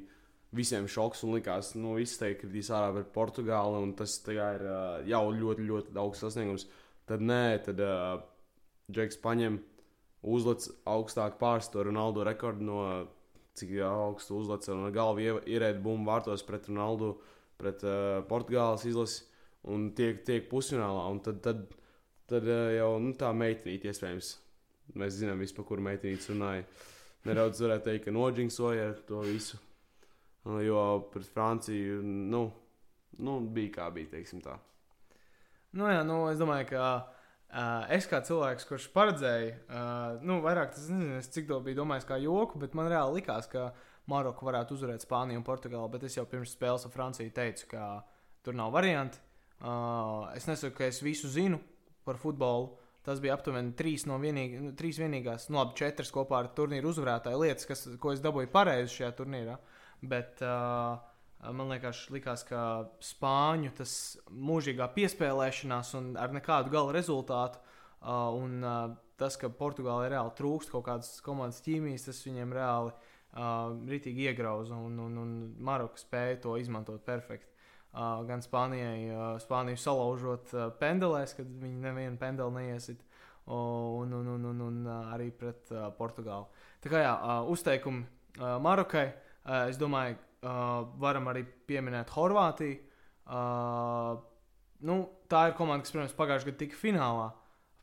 visiem 0.55 0.87
šoks 0.87 1.27
un 1.27 1.35
likās, 1.35 1.75
nu, 1.75 1.97
viss 1.99 2.21
te 2.21 2.31
kritīs 2.39 2.71
ārā 2.71 2.93
par 2.95 3.11
Portugāli, 3.11 3.89
tas 3.99 4.21
ir 4.31 4.69
jau 5.11 5.25
ļoti, 5.35 5.67
ļoti 5.67 5.99
augsts 5.99 6.29
sasniegums. 6.29 6.71
Tad 7.09 7.23
nē, 7.25 7.43
tad 7.65 7.79
uh, 7.81 8.19
Džeks 8.93 9.17
paņem, 9.23 9.57
uzlec 10.29 10.67
augstāk 10.89 11.39
pārstāvu 11.41 11.87
Ronaldu 11.89 12.25
rekordu 12.27 12.65
no 12.67 12.81
cik 13.59 13.73
augstu 13.83 14.37
uzlec 14.39 14.67
un 14.71 14.87
galvu 14.95 15.23
ie- 15.23 15.55
ierēd 15.55 15.81
bumbu 15.83 16.11
vārtos 16.11 16.43
pret 16.47 16.69
Ronaldu, 16.69 17.15
pret 17.59 17.83
uh, 17.87 18.21
Portugāles 18.29 18.85
izlasi 18.87 19.25
un 19.69 19.89
tiek, 19.97 20.21
tiek 20.27 20.47
pusfinālā. 20.51 21.07
Un 21.11 21.19
tad, 21.25 21.41
tad, 21.45 21.65
tad 22.29 22.47
uh, 22.47 22.69
jau 22.77 22.93
nu, 23.03 23.15
tā 23.19 23.33
meitnīte 23.35 23.91
iespējams. 23.91 24.31
Mēs 24.97 25.19
zinām, 25.19 25.41
visu, 25.43 25.53
par 25.57 25.67
kuru 25.69 25.83
meitnītes 25.85 26.31
runāja. 26.31 26.63
Nedaudz 27.27 27.59
varētu 27.61 27.89
teikt, 27.89 28.05
ka 28.07 28.15
noģingsoja 28.15 28.93
to 29.09 29.19
visu. 29.27 29.59
Jo 30.63 30.83
pret 31.11 31.27
Franciju 31.33 31.99
nu, 32.05 32.45
nu, 33.19 33.35
bija 33.53 33.75
kā 33.75 33.89
bija, 33.93 34.13
teiksim 34.15 34.39
tā. 34.41 34.55
Nu, 35.77 35.85
jā, 35.85 36.01
nu, 36.07 36.23
es 36.31 36.39
domāju, 36.41 36.65
ka 36.71 36.83
uh, 36.97 37.85
es 37.93 38.07
kā 38.09 38.23
cilvēks, 38.25 38.65
kurš 38.69 38.87
paredzēja, 38.95 39.53
uh, 39.67 40.17
nu, 40.25 40.39
vairāk 40.45 40.73
tas 40.73 40.87
nezinu, 40.89 41.21
cik 41.35 41.49
to 41.51 41.59
biju 41.65 41.83
domājis 41.83 42.07
kā 42.09 42.17
joku, 42.23 42.61
bet 42.61 42.73
man 42.77 42.89
reāli 42.89 43.19
likās, 43.19 43.49
ka 43.51 43.69
Maroka 44.09 44.47
varētu 44.47 44.73
uzvarēt 44.73 45.05
Spāniju 45.05 45.41
un 45.41 45.45
Portugāli, 45.45 45.91
bet 45.93 46.07
es 46.07 46.17
jau 46.17 46.25
pirms 46.29 46.55
spēles 46.55 46.87
ar 46.87 46.93
Franciju 46.93 47.33
teicu, 47.35 47.67
ka 47.75 47.89
tur 48.45 48.57
nav 48.57 48.73
varianti. 48.73 49.21
Uh, 49.59 50.29
es 50.33 50.47
nesaku, 50.49 50.79
ka 50.79 50.87
es 50.87 51.03
visu 51.05 51.29
zinu 51.29 51.59
par 52.07 52.17
futbolu. 52.17 52.77
Tas 53.05 53.21
bija 53.23 53.35
aptuveni 53.37 53.71
trīs 53.79 54.03
no 54.09 54.17
vienīgi, 54.21 54.57
nu, 54.63 54.73
trīs 54.77 54.97
vienīgās, 54.99 55.47
nu, 55.49 55.61
labi, 55.61 55.77
četras 55.79 56.11
kopā 56.13 56.41
ar 56.41 56.49
turnīru 56.57 56.91
uzvarētāju 56.91 57.39
lietas, 57.45 57.67
kas, 57.69 57.85
ko 58.01 58.11
es 58.13 58.21
dabūju 58.23 58.49
pareizi 58.53 58.97
šajā 58.97 59.11
turnīrā. 59.17 59.55
Bet 60.09 60.41
uh, 60.45 60.97
man 61.55 61.71
liekas, 61.71 62.05
likās, 62.13 62.43
ka 62.47 62.61
Spāņu 63.03 63.71
tas 63.77 63.93
mūžīgā 64.31 64.89
piespēlēšanās 64.95 65.93
un 65.99 66.11
ar 66.19 66.33
nekādu 66.35 66.73
gala 66.73 66.95
rezultātu. 66.95 67.61
Uh, 67.99 68.31
un 68.39 68.63
uh, 68.63 68.93
tas, 69.19 69.35
ka 69.39 69.49
Portugālē 69.51 70.07
reāli 70.13 70.31
trūkst 70.37 70.71
kaut 70.71 70.85
kādas 70.87 71.17
komandas 71.23 71.59
ķīmijas, 71.65 72.07
tas 72.07 72.21
viņiem 72.23 72.53
reāli 72.55 72.93
uh, 72.93 73.73
ritīgi 73.89 74.29
iegrauza. 74.29 74.77
Un, 74.79 74.99
un, 75.03 75.17
un 75.19 75.33
Maroka 75.59 75.99
spēja 75.99 76.39
to 76.45 76.55
izmantot 76.61 77.03
perfekti. 77.07 77.51
Uh, 77.89 78.21
gan 78.29 78.43
Spānijai, 78.45 79.09
uh, 79.09 79.27
Spāniju 79.41 79.79
salaužot 79.81 80.53
uh, 80.53 80.69
pendelēs, 80.79 81.33
kad 81.35 81.47
viņi 81.63 81.83
nevienu 81.83 82.19
pendeli 82.21 82.55
neiesit, 82.59 83.03
un, 83.49 84.13
un, 84.13 84.27
un, 84.35 84.45
un, 84.45 84.59
un 84.61 84.81
uh, 84.85 85.13
arī 85.15 85.31
pret 85.33 85.71
uh, 85.73 85.87
Portugālu. 85.97 86.45
Tā 86.83 86.91
kā 86.91 87.01
jā, 87.01 87.13
uh, 87.17 87.49
uzteikumi 87.49 88.03
uh, 88.05 88.59
Marokai, 88.61 89.07
uh, 89.09 89.63
es 89.71 89.79
domāju, 89.81 90.19
uh, 90.43 90.87
varam 90.99 91.29
arī 91.31 91.43
pieminēt 91.69 92.11
Horvātiju. 92.13 92.79
Uh, 93.29 94.19
nu, 94.85 95.01
tā 95.31 95.49
ir 95.49 95.55
komanda, 95.57 95.85
kas, 95.85 95.93
protams, 95.93 96.17
pagājušajā 96.17 96.51
gadā 96.51 96.61
tika 96.63 96.79
finālā. 96.79 97.29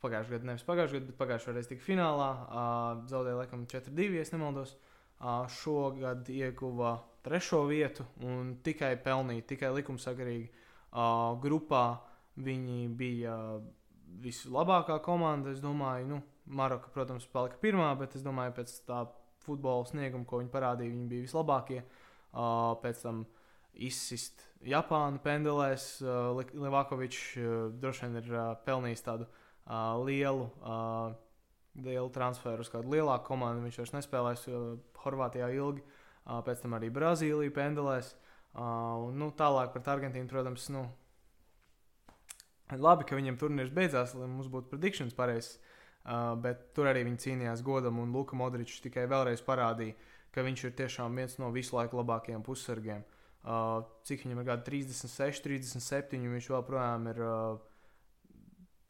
Pagājušajā 0.03 0.37
gadā, 0.37 0.49
nevis 0.51 0.67
pagājušajā 0.67 0.99
gadā, 0.99 1.09
bet 1.11 1.19
pagājušajā 1.21 1.55
reizē 1.55 1.71
tika 1.73 1.85
finālā. 1.85 2.29
Uh, 2.47 3.05
zaudēja 3.11 3.41
laikam 3.41 3.65
4-2, 3.69 4.09
ja 4.17 4.25
nemaldos. 4.33 4.75
Uh, 5.17 5.47
šogad 5.49 6.27
ieguva 6.29 6.99
trešo 7.25 7.63
vietu 7.65 8.05
un 8.21 8.51
tikai 8.63 8.91
pelnīja, 9.01 9.47
tikai 9.53 9.71
likumsakarīgi 9.79 10.49
uh, 10.51 11.33
grupā. 11.41 11.85
Viņi 12.37 12.83
bija 12.93 13.35
vislabākā 14.21 14.99
komanda. 15.05 15.49
Es 15.55 15.61
domāju, 15.63 16.05
nu, 16.11 16.19
Maroka, 16.45 16.91
protams, 16.93 17.25
palika 17.33 17.57
pirmā, 17.61 17.89
bet 17.97 18.13
es 18.15 18.21
domāju, 18.25 18.53
pēc 18.59 18.75
tā 18.85 19.01
futbola 19.47 19.87
snieguma, 19.89 20.27
ko 20.27 20.43
viņi 20.43 20.53
parādīja, 20.53 20.93
viņi 20.93 21.09
bija 21.09 21.25
vislabākie. 21.25 21.79
Uh, 21.81 21.96
pēc 22.33 23.03
tam 23.05 23.25
izsist 23.73 24.43
Japānu 24.65 25.21
pendelēs. 25.23 25.87
Uh, 26.01 26.41
Levakovičs 26.57 27.23
uh, 27.37 27.53
droši 27.77 28.07
vien 28.07 28.19
ir 28.21 28.29
uh, 28.33 28.45
pelnījis 28.65 29.05
tādu 29.05 29.27
uh, 29.27 29.95
lielu. 30.03 30.49
Uh, 30.61 31.15
Lielu 31.77 32.09
transferu 32.09 32.63
uz 32.65 32.71
kādu 32.73 32.89
lielāku 32.89 33.27
komandu. 33.29 33.61
Viņš 33.67 33.75
vairs 33.83 33.93
nespēlēs 33.99 34.47
uh, 34.49 34.71
Horvātijā 35.03 35.51
ilgi. 35.53 35.83
Uh, 36.25 36.39
pēc 36.45 36.63
tam 36.63 36.73
arī 36.73 36.89
Brazīlija 36.93 37.53
pendelēs. 37.53 38.15
Un, 38.57 39.13
nu, 39.19 39.27
tālāk 39.37 39.69
par 39.75 39.89
Argentīnu, 39.93 40.25
protams, 40.31 40.63
nu, 40.73 40.79
labi, 42.73 43.05
ka 43.05 43.13
viņiem 43.13 43.37
turnīrs 43.37 43.69
beidzās, 43.69 44.15
lai 44.17 44.25
mums 44.25 44.49
būtu 44.49 44.71
predikšanas 44.71 45.13
pareizs. 45.13 45.59
Uh, 46.07 46.33
bet 46.39 46.69
tur 46.73 46.87
arī 46.87 47.03
viņi 47.03 47.19
cīnījās 47.19 47.61
godam, 47.67 47.99
un 47.99 48.13
Luka 48.15 48.37
Modričs 48.39 48.79
tikai 48.79 49.05
vēlreiz 49.11 49.41
parādīja, 49.43 49.97
ka 50.37 50.45
viņš 50.45 50.67
ir 50.67 50.75
tiešām 50.77 51.17
viens 51.17 51.39
no 51.41 51.49
visu 51.55 51.73
laiku 51.73 51.97
labākajiem 51.97 52.43
pussargiem. 52.45 53.01
Uh, 53.47 53.79
cik 54.05 54.25
viņam 54.25 54.41
ir 54.43 54.45
gadi 54.51 54.65
36, 54.67 55.41
37, 55.45 56.27
viņš 56.35 56.49
joprojām 56.51 57.07
ir 57.09 57.21
uh, 57.23 57.57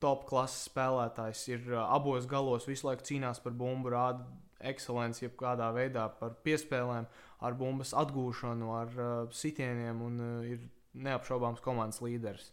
top 0.03 0.25
klases 0.27 0.65
spēlētājs. 0.67 1.45
Ir 1.53 1.69
uh, 1.71 1.85
abos 1.93 2.27
galos 2.27 2.67
visu 2.67 2.89
laiku 2.89 3.05
cīnās 3.07 3.39
par 3.43 3.55
bumbu, 3.55 3.93
rāda 3.93 4.25
ekscelenci, 4.65 5.27
jebkādā 5.27 5.69
veidā 5.75 6.07
par 6.19 6.35
piespēlēm. 6.43 7.07
Ar 7.45 7.57
bumbas 7.57 7.93
atgūšanu, 7.95 8.73
ar 8.73 8.93
uh, 8.97 9.15
sitieniem 9.31 10.03
un 10.03 10.19
uh, 10.19 10.45
ir 10.49 10.63
neapšaubāms 10.97 11.61
komandas 11.63 12.01
līderis. 12.01 12.51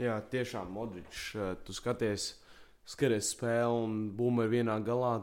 Jā, 0.00 0.20
tiešām 0.32 0.70
Modričs. 0.76 1.30
Uh, 1.34 1.54
tu 1.64 1.74
skaties, 1.76 2.34
skaties 2.88 3.32
spēli 3.34 3.84
un 3.88 4.02
bumba 4.16 4.46
ir 4.46 4.58
vienā 4.60 4.76
galā, 4.84 5.16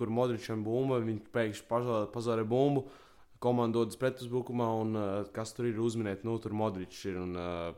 kur 0.00 0.12
Modričam 0.12 0.64
bumba, 0.64 0.98
viņš 1.04 1.30
pēkšņi 1.34 1.68
pazara 2.14 2.46
bumbu. 2.48 2.86
Komanda 3.40 3.78
dodas 3.78 3.96
pretuzbrukumā, 3.96 4.66
un 4.82 4.96
uh, 4.96 5.10
kas 5.32 5.54
tur 5.56 5.70
ir 5.70 5.78
uzminēt, 5.80 6.26
nu, 6.28 6.34
tur 6.44 6.52
Modričs 6.56 7.06
ir 7.08 7.16
un 7.22 7.36
uh, 7.40 7.70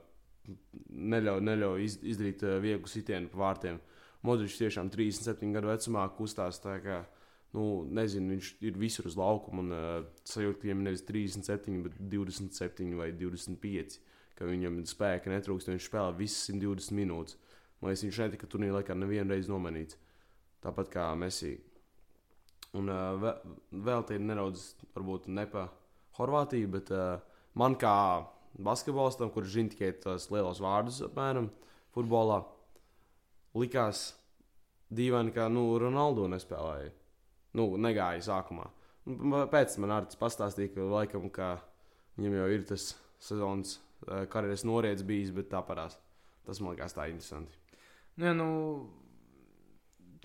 neļauj, 0.90 1.42
neļauj 1.46 1.84
iz, 1.84 1.98
izdarīt 2.14 2.42
uh, 2.42 2.56
vieglu 2.62 2.90
sitienu 2.90 3.30
pa 3.30 3.44
vārtiem. 3.44 3.78
Modričs 4.26 4.58
tiešām 4.58 4.90
37 4.90 5.54
gadu 5.54 5.70
vecumā 5.70 6.08
kustās 6.16 6.58
tā 6.62 6.78
kā 6.82 7.02
nu, 7.54 7.66
nezinu, 7.94 8.34
viņš 8.34 8.50
ir 8.64 8.78
visur 8.80 9.08
uz 9.10 9.16
laukuma 9.18 9.62
un 9.62 9.74
uh, 9.76 9.88
sajūta, 10.28 10.58
ka 10.60 10.68
viņam 10.68 10.84
nevis 10.86 11.06
37, 11.08 11.80
bet 11.86 11.98
27 12.14 12.98
vai 12.98 13.10
25. 13.16 13.98
Ka 14.38 14.48
viņam 14.48 14.80
spēka 14.88 15.30
netrūkst, 15.30 15.70
viņš 15.70 15.88
spēlē 15.90 16.14
visas 16.18 16.48
120 16.50 16.96
minūtes. 16.96 17.36
Man 17.82 17.92
liekas, 17.92 18.06
viņš 18.06 18.22
netika 18.24 18.48
turnīrā 18.48 18.78
laikā 18.78 18.96
nevienu 18.96 19.34
reizi 19.34 19.50
nomainīts. 19.52 19.98
Tāpat 20.62 20.90
kā 20.92 21.10
Messi. 21.18 21.56
Un 22.78 22.88
uh, 22.88 23.26
vēl, 23.70 24.04
te 24.08 24.16
ir 24.16 24.24
nedaudz, 24.24 24.72
varbūt 24.96 25.28
ne 25.28 25.44
pa 25.50 25.66
Horvātiju, 26.16 26.70
bet 26.72 26.92
uh, 26.94 27.20
man 27.58 27.76
kā 27.80 27.94
basketbolistam, 28.64 29.32
kurš 29.32 29.54
zina 29.56 29.72
tikai 29.72 29.92
tos 30.00 30.30
lielos 30.32 30.60
vārdus, 30.62 31.02
apmēram, 31.04 31.50
futbolā, 31.92 32.42
likās 33.58 34.10
dīvaini, 34.92 35.34
ka 35.36 35.48
nu, 35.52 35.66
Ronaldo 35.80 36.28
nespēlēja 36.32 36.92
nu, 37.58 37.68
negāja 37.80 38.24
sākumā. 38.28 38.68
Pēc 39.52 39.74
tam 39.74 39.86
man 39.86 39.96
arī 39.98 40.18
pastāstīja, 40.20 40.72
ka 40.76 40.88
laikam, 40.88 41.28
ka 41.32 41.54
viņam 42.18 42.38
jau 42.38 42.50
ir 42.54 42.66
tas 42.68 42.92
sezonas 43.22 43.78
karjeras 44.32 44.64
noriets 44.66 45.04
bijis, 45.06 45.32
bet 45.34 45.50
tā 45.52 45.62
parās. 45.66 45.98
Tas 46.46 46.60
man 46.60 46.74
liekas 46.74 46.96
tā 46.96 47.08
interesanti. 47.10 47.58
Nu, 48.18 48.26
ja, 48.26 48.32
nu, 48.36 48.48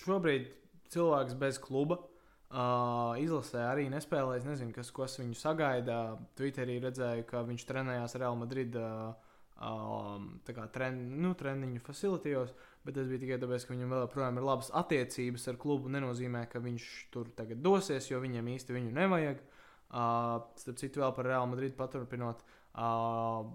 šobrīd 0.01 0.49
cilvēks 0.93 1.37
bez 1.39 1.59
kluba. 1.61 1.99
Uh, 2.47 3.11
izlasē 3.19 3.65
arī 3.67 3.89
nespēlēja. 3.91 4.39
Es 4.39 4.47
nezinu, 4.47 4.71
kas, 4.75 4.91
kas 4.95 5.17
viņu 5.19 5.35
sagaida. 5.35 5.97
Twitterī 6.39 6.77
redzēju, 6.83 7.25
ka 7.27 7.43
viņš 7.47 7.65
trenējās 7.67 8.15
Real 8.21 8.37
Madrid 8.39 8.77
uh, 8.79 9.11
um, 9.59 10.29
tren, 10.71 11.01
nu, 11.19 11.33
treniņu 11.35 11.83
facilitījos. 11.83 12.53
Bet 12.87 12.95
tas 12.95 13.09
bija 13.09 13.19
tikai 13.25 13.39
tāpēc, 13.41 13.67
ka 13.67 13.75
viņam 13.75 13.91
vēl 13.91 14.03
joprojām 14.05 14.39
ir 14.39 14.47
labas 14.47 14.71
attiecības 14.79 15.47
ar 15.51 15.59
klubu. 15.59 15.91
Nenozīmē, 15.91 16.45
ka 16.51 16.63
viņš 16.63 16.89
tur 17.11 17.33
tagad 17.35 17.59
dosies, 17.65 18.07
jo 18.07 18.21
viņam 18.23 18.47
īsti 18.55 18.77
viņu 18.77 18.95
nevajag. 18.95 19.43
Uh, 19.87 20.39
starp 20.59 20.79
citu, 20.79 21.03
vēl 21.03 21.11
par 21.15 21.27
Real 21.27 21.47
Madrid 21.51 21.75
paturpinot. 21.75 22.43
Uh, 22.77 23.51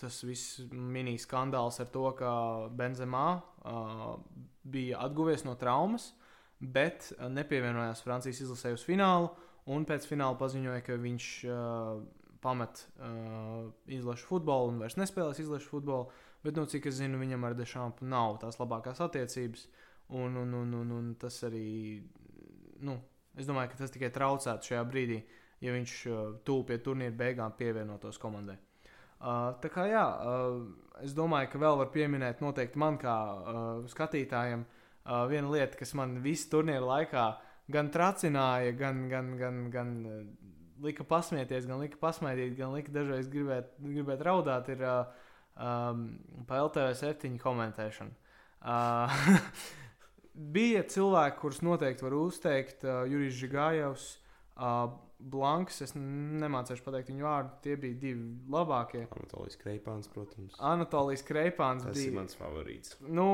tas 0.00 0.20
viss 0.26 0.60
mini 0.72 1.16
skandāls 1.20 1.80
ar 1.80 1.88
to, 1.94 2.04
ka 2.18 2.34
Benzemā 2.76 3.26
uh, 3.38 4.14
bija 4.64 5.00
atguvies 5.06 5.44
no 5.46 5.54
traumas, 5.60 6.10
bet 6.72 7.12
nepievienojās 7.30 8.02
Francijas 8.04 8.42
izlasē 8.44 8.74
uz 8.74 8.84
finālu. 8.86 9.30
Un 9.72 9.86
pēc 9.88 10.04
fināla 10.04 10.36
paziņoja, 10.36 10.82
ka 10.84 10.98
viņš 11.00 11.28
uh, 11.48 12.02
pamet 12.44 12.82
uh, 13.00 13.70
izlašu 13.88 14.28
futbolu 14.28 14.74
un 14.74 14.82
vairs 14.82 14.98
nespēlēs 15.00 15.40
izlašu 15.40 15.70
futbolu. 15.70 16.10
Bet, 16.44 16.58
nu, 16.58 16.66
cik 16.68 16.90
es 16.90 16.98
zinu, 16.98 17.16
viņam 17.22 17.46
ar 17.48 17.56
Dešānu 17.56 18.04
nav 18.10 18.36
tās 18.42 18.60
labākās 18.60 19.00
attiecības. 19.00 19.64
Un, 20.12 20.36
un, 20.36 20.52
un, 20.52 20.74
un, 20.82 20.90
un 20.92 21.08
tas 21.16 21.38
arī, 21.48 22.02
nu, 22.84 22.98
es 23.40 23.48
domāju, 23.48 23.72
ka 23.72 23.80
tas 23.80 23.94
tikai 23.94 24.12
traucētu 24.12 24.68
šajā 24.68 24.84
brīdī, 24.90 25.22
ja 25.64 25.72
viņš 25.72 25.96
uh, 26.10 26.22
tuvu 26.44 26.68
pie 26.68 26.78
turnīra 26.84 27.16
beigām 27.16 27.56
pievienotos 27.56 28.20
komandai. 28.20 28.58
Uh, 29.24 29.54
tā 29.64 29.70
kā 29.72 29.86
jā, 29.88 30.04
uh, 30.04 30.60
es 31.00 31.16
domāju, 31.16 31.48
ka 31.54 31.62
vēl 31.62 31.80
var 31.80 31.88
pieminēt 31.94 32.44
noteikti 32.44 32.82
man 32.82 33.00
kā 33.00 33.16
uh, 33.32 33.88
skatītājam 33.88 34.66
uh, 34.66 34.83
viena 35.30 35.50
lieta, 35.52 35.76
kas 35.78 35.94
man 35.98 36.18
visu 36.24 36.48
turnīru 36.52 36.88
laikā 36.88 37.26
gan 37.74 37.90
tracināja, 37.92 38.72
gan, 38.76 39.06
gan, 39.08 39.34
gan, 39.40 39.60
gan 39.72 39.94
uh, 40.08 40.24
lika 40.84 41.04
pasmieties, 41.08 41.68
gan 41.68 41.80
lika 41.80 42.00
pasmaidīt, 42.00 42.56
gan 42.58 42.74
lika 42.74 42.92
dažreiz 42.92 43.28
gribēt, 43.32 43.72
gribēt 43.80 44.24
raudāt. 44.26 44.68
Ir, 44.74 44.84
uh, 44.84 45.30
um, 45.56 46.04
pa 46.48 46.60
LTV7 46.64 47.38
komentēšanu. 47.42 48.14
Uh, 48.64 49.24
bija 50.56 50.84
cilvēki, 50.90 51.40
kurus 51.40 51.62
noteikti 51.64 52.06
var 52.06 52.16
uzteikt, 52.18 52.84
uh, 52.86 53.04
Jurijs 53.10 53.36
Žigājovs, 53.40 54.06
uh, 54.56 54.86
Blanks. 55.18 55.80
Es 55.84 55.94
nemācīšu 55.96 56.84
pateikt 56.84 57.10
viņu 57.12 57.26
vārdu. 57.26 57.52
Tie 57.64 57.76
bija 57.80 57.98
divi 58.00 58.26
labākie. 58.52 59.04
Anatolijas 59.06 59.58
Kreipāns, 59.60 60.10
protams. 60.12 60.56
Anatolijas 60.58 61.24
Kreipāns 61.26 61.86
Tas 61.86 61.96
bija 61.98 62.10
ir 62.10 62.16
mans 62.18 62.38
favorīts. 62.38 62.96
Nu, 63.06 63.26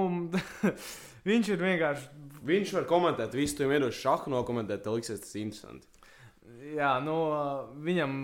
viņš 1.31 1.53
ir 1.55 1.65
vienkārši. 1.67 2.09
Viņš 2.51 2.75
var 2.79 2.89
komentēt 2.91 3.37
visu, 3.37 3.59
to 3.59 3.69
vienkārši 3.71 4.05
šādu 4.07 4.35
nokomentēt, 4.37 4.85
tev 4.85 4.99
liksies 4.99 5.23
tas 5.25 5.37
interesanti. 5.41 5.89
Jā, 6.77 6.97
nu, 7.05 7.17
viņam 7.85 8.17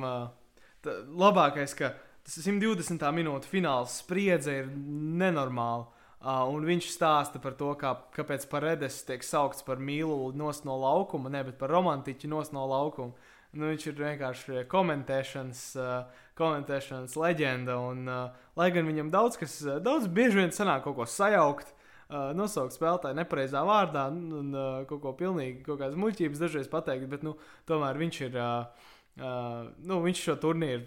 tā, 0.84 0.96
labākais, 1.16 1.74
ka 1.78 1.94
tas 2.26 2.40
120. 2.42 3.04
minūte 3.16 3.50
fināls 3.50 4.00
spriedze 4.02 4.62
ir 4.62 4.72
nenormāla. 4.72 5.86
Uh, 6.16 6.48
un 6.50 6.64
viņš 6.66 6.88
stāsta 6.90 7.38
par 7.38 7.54
to, 7.54 7.68
kā, 7.78 7.92
kāpēc 8.16 8.48
Paredes 8.50 9.02
tiek 9.06 9.22
saukts 9.22 9.62
par 9.62 9.78
mīlu 9.78 10.32
no 10.34 10.76
laukuma, 10.80 11.30
ne 11.30 11.44
par 11.54 11.70
romantiķu 11.70 12.30
no 12.32 12.64
laukuma. 12.66 13.12
Nu, 13.60 13.70
viņš 13.72 13.86
ir 13.90 13.96
vienkārši 14.00 14.64
komentēšanas, 14.72 15.62
uh, 15.80 16.24
komentēšanas 16.38 17.16
leģenda. 17.20 17.78
Un, 17.90 18.04
uh, 18.08 18.44
lai 18.58 18.68
gan 18.74 18.88
viņam 18.88 19.12
daudz 19.14 19.40
kas, 19.40 19.58
uh, 19.66 19.78
daudz 19.82 20.08
bieži 20.08 20.42
vien 20.42 20.54
sanāk 20.54 20.86
kaut 20.86 21.00
ko 21.00 21.08
sajaukt. 21.10 21.72
Nosaukt 22.06 22.70
spēlētāju 22.70 23.16
nepareizā 23.18 23.64
vārdā 23.66 24.04
un 24.14 24.52
kaut 24.86 25.00
ko 25.02 25.10
pilnīgi, 25.18 25.64
kaut 25.66 25.80
kādas 25.80 25.98
muļķības 25.98 26.38
dažreiz 26.38 26.68
pateikt, 26.70 27.08
bet 27.10 27.24
nu, 27.26 27.32
tomēr 27.66 27.98
viņš 27.98 28.20
ir, 28.28 28.36
nu, 29.18 29.96
viņš 30.04 30.20
šo 30.28 30.36
turnīru 30.44 30.84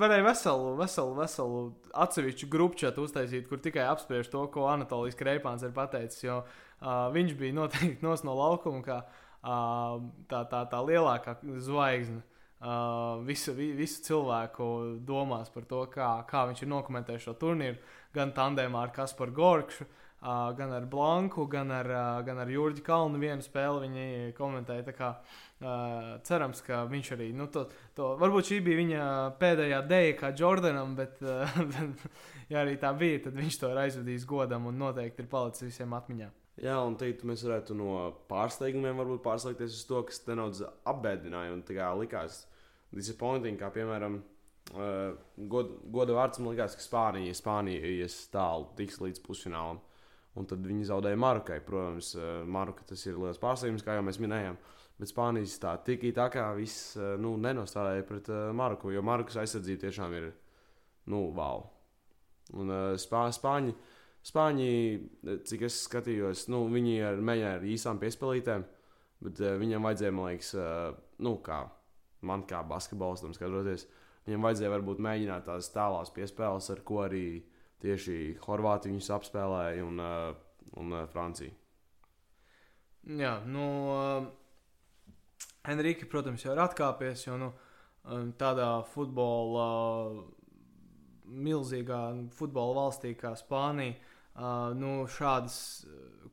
varēja 0.00 0.24
veselu, 0.26 0.72
veselu, 0.78 1.14
veselu 1.16 1.60
atsevišķu 2.04 2.48
grupu 2.52 2.80
čatu 2.82 3.04
uztaisīt, 3.06 3.46
kur 3.50 3.60
tikai 3.62 3.86
apspriež 3.90 4.30
to, 4.32 4.44
ko 4.52 4.66
Anatolijas 4.70 5.18
Kreipāns 5.18 5.64
ir 5.66 5.74
pateicis. 5.76 6.24
Jo 6.24 6.40
uh, 6.42 7.06
viņš 7.14 7.36
bija 7.38 7.56
noteikti 7.56 8.04
nos 8.04 8.24
no 8.26 8.36
laukuma, 8.38 8.82
kā 8.86 9.00
tā, 9.46 10.40
tā, 10.50 10.64
tā 10.70 10.80
lielākā 10.86 11.38
zvaigzne. 11.62 12.22
Uh, 12.56 13.20
visu, 13.26 13.52
vi, 13.52 13.68
visu 13.76 14.00
cilvēku 14.06 14.66
domās 15.04 15.50
par 15.52 15.66
to, 15.68 15.82
kā, 15.92 16.08
kā 16.24 16.46
viņš 16.48 16.62
ir 16.64 16.70
nokomentējis 16.72 17.26
šo 17.26 17.34
turnīru, 17.36 17.76
gan 18.16 18.32
tandēmā 18.32 18.86
ar 18.86 18.94
Kasparu 18.96 19.34
Gorkšu, 19.36 19.84
uh, 19.84 20.54
gan 20.56 20.72
ar 20.72 20.86
Blanku, 20.88 21.44
gan 21.52 21.68
ar, 21.76 21.90
uh, 21.92 22.22
gan 22.24 22.40
ar 22.40 22.48
Jurģu 22.48 22.80
Kalnu 22.86 23.20
vienu 23.20 23.44
spēli 23.44 23.84
viņi 23.84 24.32
komentēja. 24.38 24.96
Kā, 24.96 25.10
uh, 25.20 26.08
cerams, 26.24 26.64
ka 26.64 26.86
viņš 26.88 27.12
arī, 27.18 27.28
nu, 27.36 27.50
to, 27.52 27.66
to, 27.92 28.14
varbūt 28.24 28.48
šī 28.48 28.62
bija 28.64 28.80
viņa 28.80 29.04
pēdējā 29.36 29.82
dēļa 29.92 30.16
kā 30.22 30.32
Jordanam, 30.40 30.96
bet, 30.96 31.20
uh, 31.28 31.60
ja 32.54 32.64
arī 32.64 32.80
tā 32.80 32.96
bija, 32.96 33.26
tad 33.28 33.36
viņš 33.36 33.60
to 33.60 33.74
ir 33.76 33.84
aizvedījis 33.84 34.26
godam 34.32 34.72
un 34.72 34.80
noteikti 34.80 35.26
ir 35.26 35.30
palicis 35.36 35.68
visiem 35.68 35.92
atmiņā. 36.00 36.32
Jā, 36.62 36.78
un 36.80 36.94
teikt, 36.96 37.26
mēs 37.28 37.42
varētu 37.44 37.74
no 37.76 37.96
pārsteigumiem 38.30 38.96
varbūt 38.96 39.20
pārslēgties 39.26 39.74
uz 39.76 39.82
to, 39.88 40.00
kas 40.08 40.22
nedaudz 40.28 40.62
apbēdināja 40.88 41.52
un 41.52 41.64
likās 42.00 42.46
disappointing, 42.96 43.60
kā 43.60 43.68
piemēram. 43.74 44.22
Uh, 44.72 45.12
goda, 45.36 45.76
goda 45.92 46.16
vārds 46.16 46.40
man 46.40 46.54
liekas, 46.54 46.74
ka 46.74 46.82
Spānija, 46.82 47.34
Spānija 47.36 47.92
ies 48.00 48.16
tālu, 48.32 48.70
tiks 48.78 48.96
līdz 49.04 49.20
pusfinālam. 49.22 49.76
Uh, 49.76 49.96
Un 50.36 50.44
tad 50.48 50.64
viņi 50.68 50.86
zaudēja 50.90 51.18
Marokai. 51.18 51.60
Protams, 51.64 52.12
eh, 52.14 52.42
Maroka 52.44 52.84
tas 52.86 53.04
ir 53.08 53.16
liels 53.20 53.40
pārsteigums, 53.40 53.84
kā 53.84 53.96
jau 53.96 54.04
mēs 54.04 54.20
minējām. 54.20 54.58
Bet 55.00 55.10
Spānijas 55.12 55.56
tā 55.60 55.76
tik 55.84 56.04
tā 56.16 56.28
kā 56.32 56.48
viss 56.56 56.96
eh, 56.96 57.16
nu, 57.20 57.36
nenostādīja 57.40 58.04
pret 58.08 58.28
uh, 58.32 58.52
Maroku, 58.56 58.92
jo 58.92 59.02
Marokas 59.04 59.36
aizsardzība 59.42 59.86
tiešām 59.86 60.14
ir 60.16 60.30
nu, 61.12 61.32
wow. 61.36 61.66
Un 62.56 62.70
uh, 62.70 62.96
spā, 63.00 63.26
Spāņi, 63.32 63.74
Spāņi, 64.26 64.70
cik 65.46 65.66
es 65.68 65.80
skatījos, 65.86 66.48
nu, 66.50 66.64
viņi 66.72 66.96
ar, 67.06 67.20
mēģināja 67.22 67.58
ar 67.60 67.66
īsām 67.70 68.00
piespēlītēm, 68.02 68.64
bet 69.26 69.42
uh, 69.44 69.54
viņam 69.60 69.86
vajadzēja, 69.86 70.14
man 70.16 70.32
liekas, 70.32 70.54
uh, 70.58 70.96
nu, 71.22 71.36
kā 71.46 71.60
man 72.26 72.42
kā 72.50 72.64
basketbolistam 72.66 73.36
skatoties, 73.36 73.86
viņam 74.26 74.48
vajadzēja 74.48 74.72
varbūt 74.72 75.04
mēģināt 75.06 75.46
tās 75.46 75.70
tālās 75.70 76.10
piespēles, 76.16 76.72
ar 76.74 76.82
ko 76.88 77.04
arī 77.04 77.26
uh, 77.36 77.52
tieši 77.84 78.36
Horvātija 78.44 78.92
viņus 78.92 79.12
apspēlēja 79.18 79.84
un, 79.84 80.00
uh, 80.00 80.32
un 80.80 80.94
uh, 80.94 81.04
Francija. 81.12 81.52
Jā, 83.06 83.36
nu, 83.46 83.66
Henrika, 85.66 86.08
protams, 86.10 86.42
jau 86.42 86.56
ir 86.56 86.62
atkāpies, 86.64 87.20
jo 87.28 87.36
nu, 87.38 87.52
tādā 88.40 88.80
futbola, 88.90 89.66
milzīgā 91.46 92.00
futbola 92.34 92.80
valstī 92.80 93.12
kā 93.18 93.30
Spānija, 93.38 93.94
uh, 94.36 94.72
nu, 94.78 94.92
šādas 95.10 95.58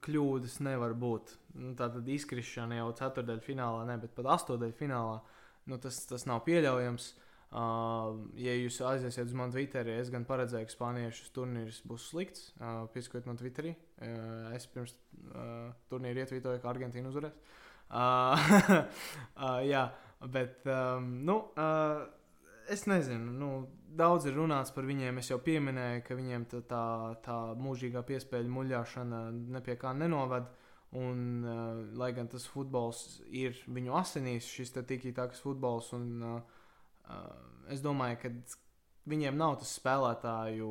kļūdas 0.04 0.60
nevar 0.66 0.96
būt. 1.00 1.36
Nu, 1.60 1.74
tā 1.78 1.90
tad 1.94 2.08
izkrišana 2.10 2.80
jau 2.82 2.92
ceturdaļfinālā, 3.00 3.84
finālā, 3.84 3.90
ne, 3.90 4.00
bet 4.02 4.16
pat 4.18 4.32
astodaļfinālā 4.38 5.20
finālā, 5.20 5.44
nu, 5.72 5.80
tas, 5.82 6.00
tas 6.10 6.28
nav 6.30 6.44
pieļaujams. 6.48 7.14
Uh, 7.54 8.16
ja 8.42 8.56
jūs 8.58 8.80
aiziesiet 8.82 9.28
uz 9.30 9.36
manu 9.38 9.54
Twitterī, 9.54 10.00
es 10.02 10.10
gan 10.10 10.24
paredzēju, 10.26 10.66
ka 10.66 10.74
spāniešu 10.74 11.28
turnīrs 11.36 11.84
būs 11.86 12.08
slikts. 12.10 12.48
Uh, 12.58 12.88
Piesakojiet 12.96 13.28
man 13.30 13.38
Twitterī. 13.38 13.76
Uh, 14.02 14.48
es 14.58 14.66
pirms 14.74 14.96
uh, 14.96 15.70
turnīra 15.92 16.26
ietvītoju, 16.26 16.64
ka 16.64 16.72
Argentīna 16.72 17.12
uzvarēs. 17.12 17.38
Uh, 17.94 18.48
uh, 19.38 19.62
jā, 19.74 19.84
bet 20.34 20.66
um, 20.66 21.12
nu, 21.30 21.38
uh, 21.54 22.08
es 22.74 22.86
nezinu. 22.90 23.32
Nu, 23.38 23.50
daudz 23.98 24.28
ir 24.30 24.38
runāts 24.38 24.74
par 24.74 24.88
viņiem. 24.90 25.20
Es 25.22 25.30
jau 25.32 25.40
pieminēju, 25.44 26.04
ka 26.08 26.18
viņiem 26.18 26.48
tā, 26.52 26.62
tā, 26.70 26.84
tā 27.26 27.38
mūžīgā 27.60 28.04
piespēļu 28.08 28.52
muļāšana 28.58 29.24
nepie 29.56 29.78
kā 29.82 29.94
nenovada. 29.98 30.52
Un, 30.94 31.42
uh, 31.42 31.80
lai 31.98 32.12
gan 32.14 32.28
tas 32.30 32.46
futbols 32.46 33.24
ir 33.34 33.58
viņu 33.66 33.96
asinīs, 33.98 34.46
šis 34.46 34.76
tik 34.78 35.08
ītāks 35.10 35.42
futbols. 35.42 35.90
Un, 35.98 36.10
uh, 36.22 37.24
es 37.74 37.82
domāju, 37.82 38.20
ka 38.22 38.34
viņiem 39.10 39.40
nav 39.40 39.58
tas 39.62 39.74
spēlētāju 39.80 40.70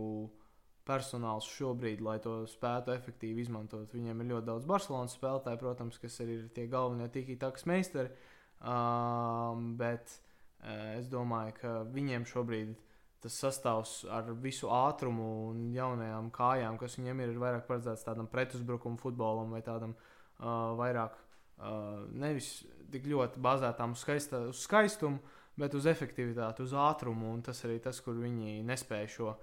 personāls 0.86 1.46
šobrīd, 1.46 2.02
lai 2.02 2.18
to 2.22 2.40
spētu 2.50 2.94
efektīvi 2.94 3.42
izmantot. 3.46 3.90
Viņiem 3.94 4.22
ir 4.22 4.30
ļoti 4.34 4.48
daudz 4.50 4.66
Barcelonas 4.70 5.14
spēlētāju, 5.18 5.62
protams, 5.62 5.98
kas 6.02 6.20
arī 6.22 6.38
ir 6.40 6.48
tie 6.54 6.68
galvenie 6.70 7.10
tiki-takas 7.10 7.66
meistari. 7.70 8.14
Um, 8.62 9.72
bet 9.78 10.10
uh, 10.10 10.31
es 10.62 11.10
domāju, 11.10 11.56
ka 11.58 11.74
viņiem 11.90 12.26
šobrīd 12.28 12.74
tas 13.22 13.36
sastāvs 13.38 13.92
ar 14.10 14.32
visu 14.42 14.70
ātrumu 14.74 15.26
un 15.50 15.68
jaunajām 15.74 16.30
kājām, 16.34 16.78
kas 16.78 16.98
viņiem 16.98 17.22
ir, 17.22 17.34
ir 17.34 17.42
vairāk 17.42 17.68
paredzēts 17.68 18.06
tādam 18.06 18.26
pretuzbrukuma 18.30 18.98
futbolam 18.98 19.54
vai 19.54 19.62
tādam 19.62 19.94
uh, 19.94 20.72
vairāk 20.78 21.14
uh, 21.14 22.02
nevis 22.18 22.64
tik 22.92 23.06
ļoti 23.10 23.42
bazētām 23.42 23.94
uz, 23.94 24.02
skaista, 24.02 24.42
uz 24.50 24.64
skaistumu, 24.66 25.22
bet 25.58 25.76
uz 25.78 25.86
efektivitāti, 25.86 26.66
uz 26.66 26.74
ātrumu. 26.74 27.36
Tas 27.46 27.62
arī 27.68 27.78
tas, 27.84 28.00
kur 28.02 28.18
viņi 28.18 28.58
nespēja 28.66 29.10
šo 29.14 29.36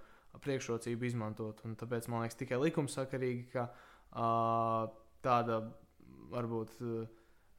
priekšrocību 0.43 1.08
izmantot. 1.08 1.63
Un 1.65 1.79
tāpēc 1.79 2.10
man 2.12 2.25
liekas 2.25 2.39
tikai 2.39 2.60
likumsakarīgi, 2.65 3.47
ka 3.55 3.69
uh, 3.71 4.91
tāda 5.23 5.63
varbūt 6.36 6.75
uh, 6.84 7.08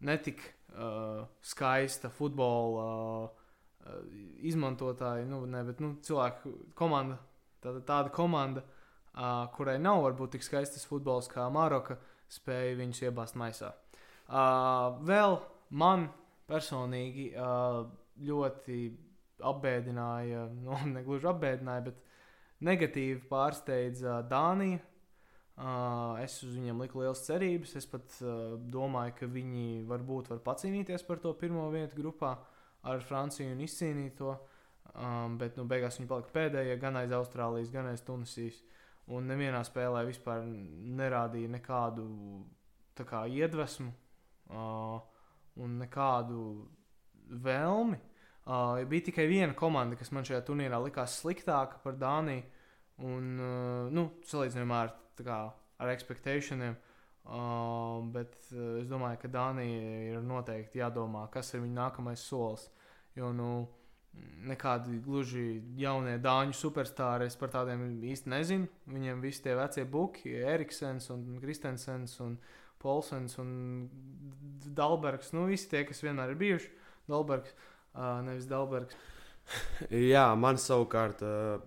netik 0.07 0.45
uh, 0.45 1.25
skaista 1.41 2.13
futbola 2.13 2.85
uh, 2.85 3.40
izmantotāja, 4.47 5.25
nu, 5.29 5.43
ne, 5.49 5.63
bet 5.67 5.81
nu, 5.83 5.95
cilvēku 6.05 6.53
komanda, 6.79 7.19
tāda, 7.65 7.83
tāda 7.87 8.13
komanda, 8.15 8.65
uh, 8.65 9.47
kurai 9.55 9.79
nav 9.83 10.03
varbūt 10.05 10.37
tik 10.37 10.47
skaistas 10.47 10.87
futbols 10.89 11.31
kā 11.31 11.47
Maroka, 11.53 11.99
spēja 12.31 12.77
viņus 12.79 13.03
iebāzt 13.09 13.39
maisā. 13.41 13.73
Uh, 14.31 15.01
vēl 15.07 15.41
man 15.71 16.09
personīgi 16.51 17.31
uh, 17.35 17.83
ļoti 18.23 18.79
apbēdināja, 19.51 20.47
nu, 20.67 20.79
ne 20.93 21.05
gluži 21.07 21.31
apbēdināja, 21.33 21.89
bet 21.91 22.07
negatīvi 22.65 23.25
pārsteidza 23.31 24.21
Dānija. 24.31 24.85
Uh, 25.61 26.17
es 26.23 26.39
uz 26.41 26.55
viņiem 26.57 26.79
liku 26.81 27.03
liels 27.03 27.21
cerības. 27.27 27.75
Es 27.77 27.85
pat 27.89 28.15
uh, 28.23 28.55
domāju, 28.73 29.13
ka 29.19 29.27
viņi 29.29 29.83
varbūt 29.89 30.31
var 30.33 30.41
pacīnīties 30.47 31.05
par 31.05 31.21
to 31.21 31.35
pirmo 31.37 31.67
vietu 31.73 31.99
grupā 31.99 32.39
ar 32.89 33.05
Franciju 33.05 33.53
un 33.55 33.63
izcīnīt 33.65 34.17
to. 34.21 34.37
Um, 34.91 35.37
bet 35.39 35.55
nu, 35.59 35.65
beigās 35.71 36.01
viņi 36.01 36.11
palika 36.11 36.33
pēdējie 36.35 36.77
gan 36.83 36.99
aiz 36.99 37.13
Austrālijas, 37.15 37.71
gan 37.71 37.91
aiz 37.93 38.03
Tunisijas. 38.07 38.59
Un 39.11 39.27
nevienā 39.31 39.63
spēlē 39.67 40.05
vispār 40.07 40.43
nerādīja 40.45 41.51
nekādu 41.51 42.07
kā, 43.01 43.23
iedvesmu 43.33 43.89
uh, 44.53 44.99
un 45.57 45.79
nekādu 45.81 46.41
vēlmi 47.31 47.97
Uh, 48.51 48.89
bija 48.89 49.05
tikai 49.05 49.27
viena 49.29 49.55
komanda, 49.55 49.95
kas 50.01 50.09
man 50.17 50.25
šajā 50.27 50.41
turnīrā 50.49 50.79
likās 50.83 51.19
sliktāka 51.21 51.77
par 51.85 51.99
Dāniju. 52.01 52.43
Un, 53.07 53.27
uh, 53.37 53.91
nu, 53.95 54.07
salīdzinājumā 54.27 54.79
ar, 54.87 54.95
kā, 55.21 55.37
ar 55.79 55.93
expectationiem. 55.93 56.75
Uh, 56.75 56.90
bet 58.15 58.37
uh, 58.55 58.79
es 58.81 58.89
domāju, 58.91 59.21
ka 59.23 59.33
Dānija 59.33 59.99
ir 60.11 60.23
noteikti 60.25 60.81
jādomā, 60.81 61.27
kas 61.33 61.55
ir 61.55 61.65
viņa 61.65 61.77
nākamais 61.77 62.25
solis. 62.25 62.69
Jo, 63.19 63.33
nu, 63.37 63.51
nekādi 64.49 64.99
gluži 65.05 65.61
jaunie 65.79 66.17
dāņu 66.23 66.57
superstarri. 66.57 67.29
Es 67.31 67.39
par 67.39 67.53
tādiem 67.55 67.85
īsti 68.11 68.33
nezinu. 68.33 68.69
Viņiem 68.91 69.23
visi 69.23 69.45
tie 69.45 69.55
vecie 69.59 69.85
buki, 69.85 70.33
Eriksens 70.35 71.11
un 71.15 71.39
Kristensens 71.43 72.17
un 72.25 72.37
Polsens 72.81 73.37
un 73.43 73.51
Dalbergs. 74.67 75.35
Nu, 75.37 75.47
visi 75.51 75.69
tie, 75.71 75.85
kas 75.89 76.03
vienmēr 76.05 76.35
ir 76.35 76.41
bijuši. 76.41 76.73
Dalbergs 77.11 77.53
uh, 77.55 78.21
nevis 78.27 78.49
Dalbergs. 78.51 78.97
Jā, 80.13 80.31
man 80.39 80.59
savukārt 80.61 81.23
uh, 81.27 81.61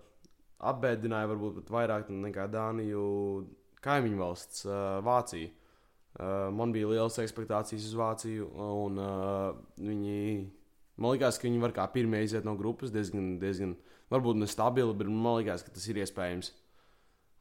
apbēdināja 0.64 1.30
varbūt 1.34 1.62
pat 1.62 1.74
vairāk 1.78 2.12
nekā 2.14 2.48
Dāniju 2.52 3.04
kaimiņu 3.84 4.20
valsts, 4.20 4.66
Vācija. 5.06 5.52
Man 6.54 6.74
bija 6.76 6.92
liels 6.92 7.18
expectācijas 7.24 7.88
uz 7.90 7.94
Vāciju, 7.98 8.50
un 8.54 9.00
viņi, 9.82 10.18
man 11.02 11.16
liekas, 11.16 11.40
ka 11.42 11.48
viņi 11.48 11.62
var 11.64 11.74
kā 11.74 11.88
pirmie 11.94 12.22
iziet 12.22 12.46
no 12.46 12.54
grupas 12.60 12.94
diezgan, 12.94 13.40
diezgan 13.42 13.74
varbūt 14.14 14.44
nestabili, 14.44 14.94
bet 15.00 15.10
man 15.10 15.40
liekas, 15.40 15.66
ka 15.66 15.74
tas 15.74 15.88
ir 15.90 16.04
iespējams. 16.04 16.52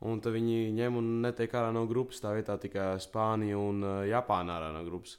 Un 0.09 0.23
tad 0.25 0.35
viņi 0.35 0.73
ņem 0.75 0.97
un 0.99 1.11
netiek 1.23 1.53
ārā 1.55 1.69
no 1.75 1.85
grupas. 1.87 2.19
Tā 2.23 2.33
vietā 2.35 2.57
tikai 2.59 2.97
Spānija 3.03 3.61
un 3.61 3.85
Japāna 4.09 4.57
ārā 4.57 4.73
no 4.75 4.83
grupas. 4.89 5.19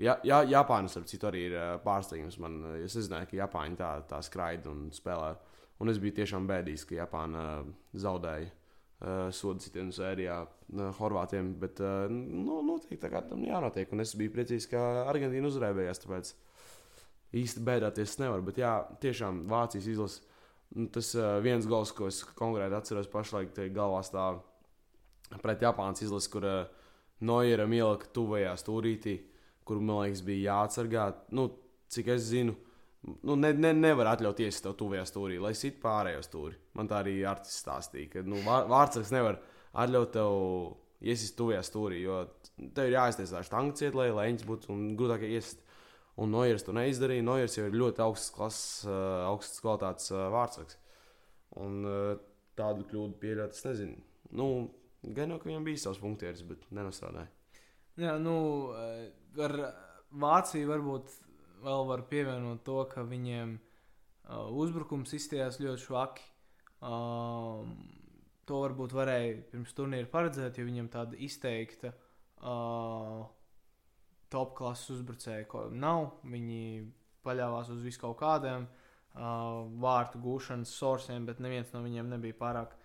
Ja, 0.00 0.14
ja, 0.24 0.38
Japānas, 0.46 0.94
ap 0.96 1.10
citu, 1.10 1.26
arī 1.28 1.42
ir 1.50 1.56
pārsteigums. 1.84 2.38
Man, 2.40 2.62
es 2.86 2.94
nezināju, 2.96 3.28
ka 3.32 3.40
Japāņi 3.42 3.76
tā, 3.76 3.90
tā 4.08 4.22
skraida 4.24 4.70
un 4.70 4.86
spēlē. 4.94 5.34
Un 5.82 5.92
es 5.92 6.00
biju 6.00 6.20
tiešām 6.20 6.46
bēdīgs, 6.48 6.86
ka 6.88 6.96
Japāna 7.02 7.44
zaudēja 7.92 8.48
sodu 9.34 9.64
sitienu 9.64 9.94
sērijā 9.94 10.36
uh, 10.44 10.82
Horvātiem. 10.98 11.54
Bet 11.60 11.80
uh, 11.84 12.06
nu, 12.10 12.60
noteikti 12.66 13.00
tā 13.04 13.12
kā 13.12 13.22
tam 13.26 13.44
jānotiek. 13.46 13.92
Un 13.94 14.04
es 14.04 14.14
biju 14.18 14.34
priecīgs, 14.34 14.68
ka 14.70 15.06
Argentīna 15.10 15.50
uzvarējās. 15.50 16.02
Tāpēc 16.04 16.34
īsti 17.40 17.64
bēdāties 17.66 18.18
nevar. 18.22 18.44
Bet 18.46 18.60
jā, 18.60 18.74
tiešām 19.02 19.46
Vācijas 19.50 19.88
izlase. 19.94 20.26
Nu, 20.76 20.86
tas 20.94 21.14
uh, 21.18 21.38
viens 21.42 21.66
gals, 21.66 21.94
ko 21.96 22.06
es 22.10 22.22
konkrēti 22.38 22.76
atceros 22.78 23.10
pašlaik, 23.10 23.56
ir 23.58 23.72
galvā 23.74 24.04
stāv 24.06 24.44
pret 25.42 25.62
Japānas 25.62 26.02
izlasi, 26.04 26.30
kur 26.30 26.46
uh, 26.46 26.60
Noiram 27.26 27.72
ielika 27.76 28.08
tuvajā 28.14 28.54
stūrītī. 28.60 29.18
Uh, 29.18 29.30
kuru 29.70 29.84
man 29.86 30.02
liekas, 30.02 30.24
bija 30.26 30.54
jāatsargā. 30.56 31.04
Nu, 31.36 31.46
cik 31.94 32.10
es 32.16 32.26
zinu, 32.32 32.56
nu, 33.02 33.36
ne, 33.36 33.52
ne, 33.56 33.72
nevar 33.76 34.12
atļaut 34.12 34.42
iesist 34.44 34.64
tev 34.66 34.76
tuvajā 34.80 35.06
stūrī, 35.08 35.38
lai 35.40 35.54
sit 35.56 35.80
pārējo 35.82 36.20
stūri. 36.26 36.58
Man 36.76 36.90
tā 36.90 37.00
arī 37.04 37.16
Artis 37.28 37.56
stāstīja, 37.62 38.10
ka 38.14 38.24
nu, 38.26 38.40
vārdsargs 38.44 39.12
nevar 39.14 39.40
atļaut 39.80 40.12
tev 40.16 40.36
iesist 41.00 41.36
tuvajā 41.38 41.62
stūrī, 41.64 42.02
jo 42.04 42.22
tev 42.76 42.90
ir 42.90 42.98
jāiztaisa 42.98 43.44
štanga 43.46 43.76
ciet, 43.80 43.96
lai 43.96 44.10
leņķis 44.12 44.48
būtu 44.48 44.72
un 44.74 44.86
grūtāk 45.00 45.24
iesist. 45.30 45.64
Un 46.20 46.34
Noiers 46.34 46.66
to 46.66 46.74
neizdarīja. 46.76 47.24
Noiers 47.24 47.54
jau 47.56 47.62
ir 47.64 47.76
ļoti 47.80 48.02
augsts 48.04 48.32
klases, 48.34 48.82
augsts 49.24 49.62
kvalitātes 49.62 50.10
vārdsargs. 50.12 50.76
Un 51.62 51.78
tādu 52.58 52.84
kļūdu 52.90 53.16
pieļaut, 53.22 53.56
es 53.56 53.64
nezinu. 53.64 53.96
Nu, 54.36 54.48
gan 55.16 55.32
jau, 55.32 55.38
ka 55.40 55.48
viņam 55.48 55.64
bija 55.64 55.80
savs 55.80 56.02
punktieris, 56.02 56.42
bet 56.44 56.66
nenostrādāja. 56.76 57.30
Jā, 58.00 58.18
nu, 58.20 58.34
ar 59.40 59.56
Vāciju 60.10 60.68
varbūt 60.72 61.14
vēl 61.64 61.86
var 61.88 62.04
pievienot 62.10 62.64
to, 62.66 62.82
ka 62.90 63.04
viņiem 63.06 63.56
uh, 63.58 64.46
uzbrukums 64.62 65.14
izstījās 65.16 65.60
ļoti 65.62 65.86
švaki. 65.86 66.26
Uh, 66.80 67.66
to 68.48 68.62
varbūt 68.64 68.94
varēja 68.96 69.36
pirms 69.52 69.74
turnīra 69.76 70.08
paredzēt, 70.10 70.58
jo 70.58 70.66
viņam 70.66 70.88
tāda 70.90 71.18
izteikta 71.22 71.92
uh, 71.92 73.22
top 74.32 74.54
klases 74.58 74.96
uzbrucēja 74.96 75.46
nav. 75.76 76.16
Viņi 76.24 76.62
paļāvās 77.26 77.70
uz 77.74 77.82
visu 77.84 78.00
kaut 78.02 78.18
kādiem 78.22 78.66
uh, 78.66 79.66
vārtu 79.82 80.22
gūšanas 80.22 80.72
sorsiem, 80.72 81.26
bet 81.28 81.42
neviens 81.42 81.72
no 81.74 81.84
viņiem 81.84 82.14
nebija 82.14 82.38
pārāk 82.40 82.76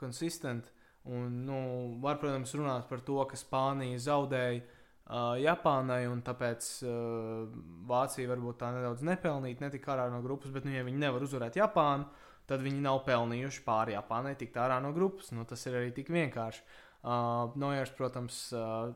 konsistents. 0.00 0.72
Un, 1.04 1.42
nu, 1.44 1.58
var, 2.00 2.16
protams, 2.16 2.54
runāt 2.56 2.88
par 2.88 3.02
to, 3.04 3.18
ka 3.28 3.36
Spānija 3.36 3.98
zaudēja 4.00 4.62
uh, 5.10 5.34
Japānai, 5.40 6.04
un 6.10 6.22
tāpēc 6.24 6.68
uh, 6.86 7.48
Vācija 7.88 8.30
varbūt 8.30 8.60
tā 8.62 8.70
nedaudz 8.74 9.04
nepelnīja, 9.06 9.60
netika 9.66 9.94
ārā 9.94 10.08
no 10.12 10.22
grupas, 10.24 10.52
bet, 10.54 10.66
nu, 10.68 10.74
ja 10.76 10.84
viņi 10.86 11.02
nevar 11.04 11.24
uzvarēt 11.26 11.58
Japānu, 11.60 12.08
tad 12.48 12.64
viņi 12.64 12.82
nav 12.84 13.02
pelnījuši 13.06 13.64
pāri 13.66 13.96
Japānai 13.96 14.34
tikt 14.40 14.58
ārā 14.60 14.80
no 14.84 14.92
grupas. 14.96 15.30
Nu, 15.36 15.46
tas 15.48 15.64
ir 15.68 15.78
arī 15.80 15.92
tik 15.96 16.12
vienkārši. 16.12 16.64
Uh, 17.04 17.52
Nojers, 17.60 17.92
protams, 17.96 18.40
uh, 18.56 18.92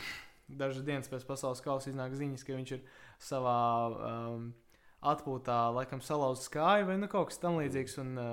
dažas 0.60 0.84
dienas 0.86 1.10
pēc 1.12 1.26
pasaules 1.28 1.62
kausa 1.64 1.92
iznāk 1.92 2.16
ziņas, 2.16 2.44
ka 2.44 2.56
viņš 2.56 2.74
ir 2.76 2.84
savā 3.20 3.60
um, 3.90 4.46
atpūtā, 5.12 5.58
laikam, 5.76 6.00
salauzis 6.04 6.50
kāju 6.52 6.88
vai 6.90 6.96
nu, 7.00 7.08
kaut 7.12 7.30
kas 7.30 7.40
tamlīdzīgs, 7.42 7.98
un 8.02 8.14
uh, 8.20 8.32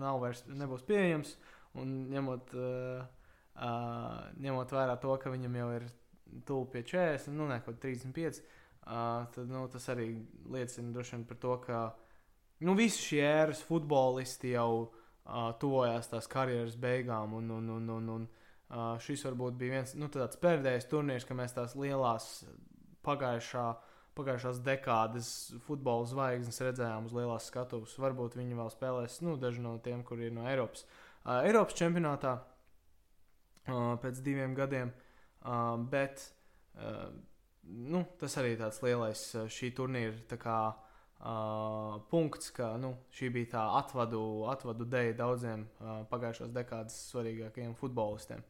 nav 0.00 0.20
vairs 0.24 0.44
nebūs 0.48 0.84
pieejams. 0.88 1.36
Un 1.80 1.90
ņemot, 2.10 2.54
uh, 2.58 3.02
uh, 3.54 4.22
ņemot 4.42 4.72
vērā 4.74 4.96
to, 5.02 5.12
ka 5.22 5.32
viņam 5.32 5.58
jau 5.60 5.68
ir 5.76 5.84
tuvu 6.46 6.64
pie 6.72 6.82
40, 6.82 7.32
nu, 7.34 7.46
ne 7.48 7.60
kaut 7.64 7.78
35. 7.82 8.40
Uh, 8.80 9.26
tad 9.34 9.50
nu, 9.50 9.66
tas 9.68 9.84
arī 9.92 10.14
liecina 10.50 11.02
vien 11.04 11.24
par 11.28 11.36
to, 11.36 11.56
ka 11.60 11.80
nu, 12.64 12.74
visi 12.74 13.02
šie 13.10 13.20
ēras 13.22 13.60
futbolisti 13.62 14.54
jau 14.54 14.70
uh, 14.80 15.50
tuvojās 15.60 16.08
tās 16.10 16.28
karjeras 16.30 16.78
beigām. 16.80 17.36
Un, 17.36 17.50
un, 17.58 17.68
un, 17.76 17.90
un, 17.96 18.08
un, 18.16 18.24
uh, 18.70 18.96
šis 19.02 19.26
varbūt 19.28 19.58
bija 19.60 19.76
viens 19.78 19.94
nu, 20.00 20.08
tāds 20.08 20.40
pēdējais 20.40 20.88
turnīrs, 20.90 21.28
kad 21.28 21.38
mēs 21.38 21.54
tās 21.56 21.76
lielās 21.78 22.30
pagājušā, 23.06 23.66
pagājušās 24.16 24.62
dekādes 24.64 25.28
futbola 25.68 26.08
zvaigznes 26.08 26.62
redzējām 26.64 27.06
uz 27.10 27.14
lielās 27.16 27.50
skatuves. 27.52 27.98
Varbūt 28.00 28.40
viņi 28.40 28.58
vēl 28.58 28.72
spēlēs, 28.72 29.20
nu, 29.26 29.36
daži 29.40 29.62
no 29.64 29.76
tiem, 29.84 30.02
kur 30.08 30.24
ir 30.24 30.32
no 30.34 30.48
Eiropas. 30.48 30.88
Uh, 31.20 31.44
Eiropas 31.44 31.76
čempionātā 31.76 32.38
uh, 32.40 33.94
pēc 34.00 34.24
diviem 34.24 34.56
gadiem. 34.56 34.88
Uh, 34.88 35.06
Uh, 35.40 35.78
bet 35.88 36.22
uh, 36.76 37.08
nu, 37.64 38.04
tas 38.20 38.36
arī 38.40 38.56
tāds 38.60 38.82
lielais 38.84 39.22
uh, 39.38 39.46
šī 39.48 39.70
turnīra 39.76 40.36
kā, 40.40 40.58
uh, 40.74 41.94
punkts, 42.10 42.50
ka 42.56 42.74
nu, 42.80 42.92
šī 43.16 43.30
bija 43.32 43.52
tā 43.54 43.62
atvadu, 43.78 44.20
atvadu 44.52 44.84
dēļa 44.84 45.14
daudziem 45.16 45.64
uh, 45.64 46.02
pagājušās 46.10 46.52
dekādas 46.52 46.98
svarīgākajiem 47.08 47.72
futbolistiem. 47.78 48.44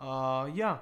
Uh, 0.00 0.48
jā, 0.56 0.78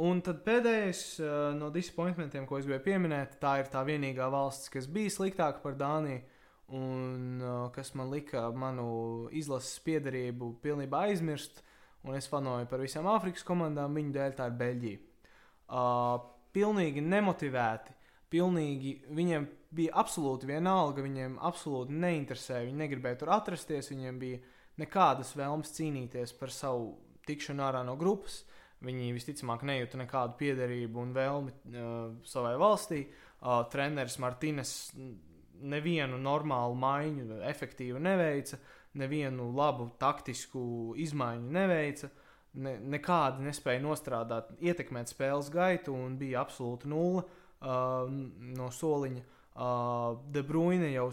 un 0.00 0.22
tad 0.24 0.40
pēdējais 0.46 1.02
uh, 1.20 1.32
no 1.58 1.68
disappointmentiem, 1.74 2.46
ko 2.48 2.56
es 2.56 2.68
gribēju 2.68 2.86
pieminēt, 2.86 3.36
tā 3.42 3.58
ir 3.60 3.68
tā 3.72 3.84
vienīgā 3.84 4.30
valsts, 4.32 4.72
kas 4.72 4.88
bija 4.88 5.12
sliktāka 5.12 5.60
par 5.64 5.76
Dāniju. 5.80 6.22
Un 6.72 7.42
uh, 7.42 7.66
kas 7.74 7.90
man 7.98 8.08
lika 8.08 8.46
manu 8.56 9.28
izlases 9.36 9.76
piedarību 9.84 10.54
pilnībā 10.62 11.02
aizmirst, 11.10 11.60
un 12.02 12.18
es 12.18 12.28
fanoju 12.30 12.68
par 12.70 12.82
visām 12.82 13.06
Āfrikas 13.10 13.44
komandām, 13.46 13.94
viņu 13.98 14.14
dēļ 14.16 14.36
tā 14.38 14.48
ir 14.50 14.56
Beļģija. 14.60 15.02
Uh, 15.72 16.16
pilnīgi 16.52 17.02
nemotivēti, 17.04 17.94
pilnīgi 18.32 18.96
viņiem 19.16 19.46
bija 19.72 19.94
absolūti 20.02 20.48
vienalga, 20.50 21.04
viņiem 21.04 21.38
absolūti 21.48 21.96
neinteresēja, 22.02 22.66
viņi 22.68 22.82
negribēja 22.82 23.20
tur 23.22 23.32
atrasties, 23.36 23.90
viņiem 23.92 24.18
bija 24.20 24.40
nekādas 24.82 25.34
vēlmes 25.38 25.72
cīnīties 25.76 26.34
par 26.40 26.52
savu 26.52 26.94
tikšanu 27.28 27.64
ārā 27.64 27.84
no 27.86 27.96
grupas. 28.00 28.42
Viņi 28.82 29.12
visticamāk 29.14 29.60
nejūta 29.62 30.00
nekādu 30.00 30.34
piederību 30.40 31.04
un 31.04 31.12
vēlmi 31.14 31.52
uh, 31.54 31.90
savai 32.26 32.56
valstī. 32.58 33.04
Uh, 33.06 33.60
treneris 33.70 34.18
Martīnes 34.18 34.72
nevienu 35.62 36.18
normālu 36.18 36.74
maiņu 36.82 37.38
efektīvi 37.46 38.02
neveica. 38.02 38.58
Uh, 38.58 38.81
nevienu 38.98 39.50
labu 39.56 39.90
taktisku 40.00 40.94
izmaiņu 41.00 41.52
neveica. 41.54 42.10
Ne, 42.62 42.74
nekādi 42.92 43.46
nespēja 43.46 43.80
nostrādāt, 43.80 44.50
ietekmēt 44.60 45.08
spēles 45.08 45.48
gaitu 45.52 45.94
un 45.96 46.18
bija 46.20 46.42
absolūti 46.44 46.90
nulle 46.92 47.22
uh, 47.24 48.10
no 48.58 48.68
soliņa. 48.68 49.22
Uh, 49.52 50.18
De 50.32 50.42
Bruyne 50.44 50.90
jau 50.92 51.06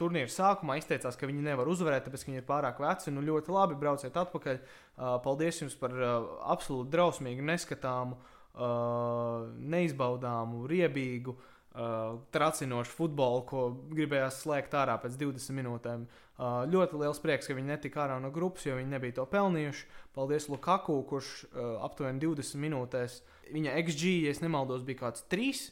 turnīra 0.00 0.30
sākumā 0.30 0.78
izteicās, 0.78 1.16
ka 1.18 1.28
viņi 1.28 1.44
nevar 1.50 1.68
uzvarēt, 1.68 2.06
tāpēc 2.06 2.24
ka 2.24 2.30
viņi 2.30 2.40
ir 2.42 2.48
pārāk 2.48 2.80
veci. 2.82 3.12
Nu, 3.12 3.24
ļoti 3.24 3.52
labi, 3.52 3.78
brauciet 3.80 4.16
atpakaļ. 4.16 4.60
Uh, 4.62 5.18
paldies 5.24 5.62
jums 5.62 5.76
par 5.80 5.94
uh, 5.96 6.32
absolūti 6.52 6.92
drausmīgu, 6.94 7.44
neskatāmu, 7.48 8.18
uh, 8.18 9.48
neizbaudāmu, 9.74 10.64
riebīgu, 10.70 11.36
uh, 11.74 12.18
tracinošu 12.34 12.94
futbolu, 12.94 13.42
ko 13.48 13.62
gribējās 13.92 14.42
slēgt 14.44 14.76
ārā 14.78 14.98
pēc 15.02 15.18
20 15.20 15.56
minūtēm. 15.58 16.06
Uh, 16.38 16.62
ļoti 16.70 17.00
liels 17.00 17.18
prieks, 17.22 17.48
ka 17.50 17.56
viņi 17.58 17.72
netika 17.72 18.04
ārā 18.04 18.20
no 18.22 18.30
grupas, 18.34 18.66
jo 18.68 18.76
viņi 18.78 18.92
nebija 18.92 19.18
to 19.18 19.26
pelnījuši. 19.30 19.88
Paldies 20.14 20.48
Lukaku, 20.52 21.00
kurš 21.10 21.32
uh, 21.48 21.80
aptuveni 21.86 22.22
20 22.22 22.62
minūtēs, 22.62 23.18
viņa 23.54 23.74
XG, 23.82 24.14
ja 24.28 24.36
nemaldos, 24.44 24.86
bija 24.86 25.02
kaut 25.02 25.18
kāds 25.18 25.26
3 25.32 25.66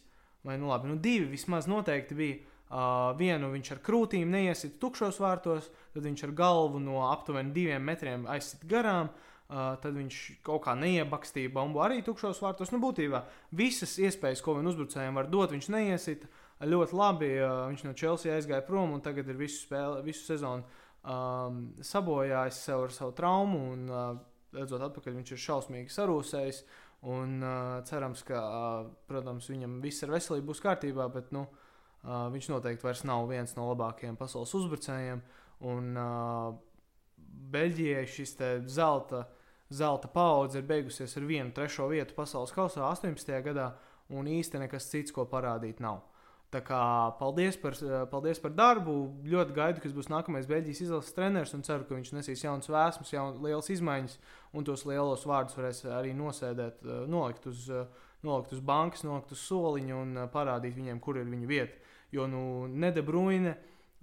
vai 0.47 0.59
nu, 0.63 0.71
labi, 0.71 0.91
nu, 0.91 0.99
2 1.03 1.31
vismaz 1.33 1.71
noteikti 1.71 2.19
bija. 2.19 2.43
Uh, 2.67 3.13
vienu 3.15 3.53
viņš 3.53 3.69
ar 3.77 3.79
krūtīm 3.87 4.33
neiesita 4.35 4.81
tukšos 4.83 5.21
vārtos, 5.23 5.69
tad 5.95 6.03
viņš 6.03 6.25
ar 6.27 6.33
galvu 6.35 6.81
no 6.83 7.05
aptuveni 7.13 7.55
diviem 7.55 7.85
metriem 7.87 8.25
aizsita 8.27 8.67
garām. 8.67 9.07
Uh, 9.07 9.36
tad 9.47 9.93
viņš 9.95 10.17
kaut 10.47 10.65
kā 10.65 10.73
neiebakstīja 10.75 11.53
bumbu 11.55 11.83
arī 11.85 12.01
tukšos 12.03 12.41
vārtos. 12.43 12.73
Nu, 12.75 12.81
būtībā 12.83 13.23
visas 13.55 13.95
iespējas, 14.03 14.43
ko 14.43 14.57
vien 14.57 14.67
uzbrucējiem 14.67 15.21
var 15.21 15.31
dot, 15.31 15.55
viņš 15.55 15.71
neiesita. 15.71 16.27
Uh, 16.27 16.43
ļoti 16.65 16.97
labi. 16.97 17.29
Viņš 17.43 17.85
no 17.85 17.93
Chelsea 17.97 18.35
aizgāja 18.35 18.65
prom 18.65 18.95
un 18.97 19.05
tagad 19.05 19.29
ir 19.29 19.37
visu, 19.37 19.61
spēle, 19.67 20.01
visu 20.07 20.25
sezonu 20.25 20.65
um, 21.05 21.61
sabojājis 21.85 22.63
sev 22.69 22.87
ar 22.87 22.95
savu 22.95 23.13
traumu. 23.17 23.61
Un, 23.75 23.87
uh, 23.91 24.17
redzot, 24.57 24.81
atpakaļ 24.89 25.19
viņš 25.21 25.33
ir 25.35 25.43
šausmīgi 25.45 25.93
sarūsējis. 25.93 26.63
Un 27.13 27.43
uh, 27.45 27.83
cerams, 27.87 28.25
ka, 28.27 28.41
uh, 28.41 28.91
protams, 29.09 29.51
viņam 29.53 29.81
viss 29.85 30.05
ar 30.07 30.15
veselību 30.17 30.49
būs 30.51 30.63
kārtībā, 30.65 31.11
bet 31.13 31.29
nu, 31.37 31.45
uh, 31.45 32.27
viņš 32.33 32.49
noteikti 32.55 32.89
vairs 32.89 33.05
nav 33.07 33.29
viens 33.29 33.53
no 33.59 33.69
labākajiem 33.69 34.17
pasaules 34.17 34.55
uzbrucējiem. 34.57 35.21
Un 35.69 35.93
uh, 36.01 36.55
Beļģijai 37.53 38.07
šis 38.09 38.33
zelta, 38.73 39.27
zelta 39.71 40.09
paudze 40.09 40.61
ir 40.61 40.67
beigusies 40.69 41.17
ar 41.19 41.27
vienu 41.27 41.55
trešo 41.55 41.89
vietu 41.91 42.15
pasaules 42.17 42.55
kausā 42.55 42.85
18. 42.87 43.41
gadā, 43.45 43.73
un 44.11 44.29
īstenībā 44.31 44.67
nekas 44.67 44.91
cits, 44.91 45.15
ko 45.15 45.27
parādīt, 45.31 45.81
nav. 45.83 46.05
Tā 46.55 46.61
kā 46.63 46.81
paldies 47.19 47.57
par, 47.59 47.75
paldies 48.11 48.39
par 48.39 48.53
darbu. 48.55 48.95
Ļoti 49.27 49.55
gaidu, 49.57 49.83
kas 49.83 49.95
būs 49.97 50.07
nākamais 50.13 50.47
Beļģijas 50.47 50.83
izlases 50.85 51.17
treneris 51.17 51.55
un 51.57 51.65
ceru, 51.67 51.85
ka 51.89 51.97
viņš 51.97 52.13
nesīs 52.15 52.45
jaunas 52.45 52.71
vēsmas, 52.71 53.11
jaunas 53.13 53.41
lielas 53.43 53.71
izmaiņas 53.75 54.15
un 54.55 54.67
tos 54.69 54.87
lielos 54.87 55.27
vārdus 55.27 55.59
varēs 55.59 55.83
arī 55.91 56.15
nosēdēt, 56.15 56.87
nolikt 57.11 57.49
uz, 57.51 57.67
nolikt 58.23 58.55
uz 58.55 58.63
bankas, 58.63 59.03
nolikt 59.05 59.35
uz 59.35 59.43
soliņa 59.43 59.99
un 59.99 60.23
parādīt 60.33 60.79
viņiem, 60.79 61.03
kur 61.03 61.19
ir 61.19 61.27
viņa 61.33 61.51
vieta. 61.51 61.83
Jo 62.15 62.29
nu, 62.31 62.45
ne 62.71 62.93
De 62.95 63.03
Bruyne, 63.03 63.57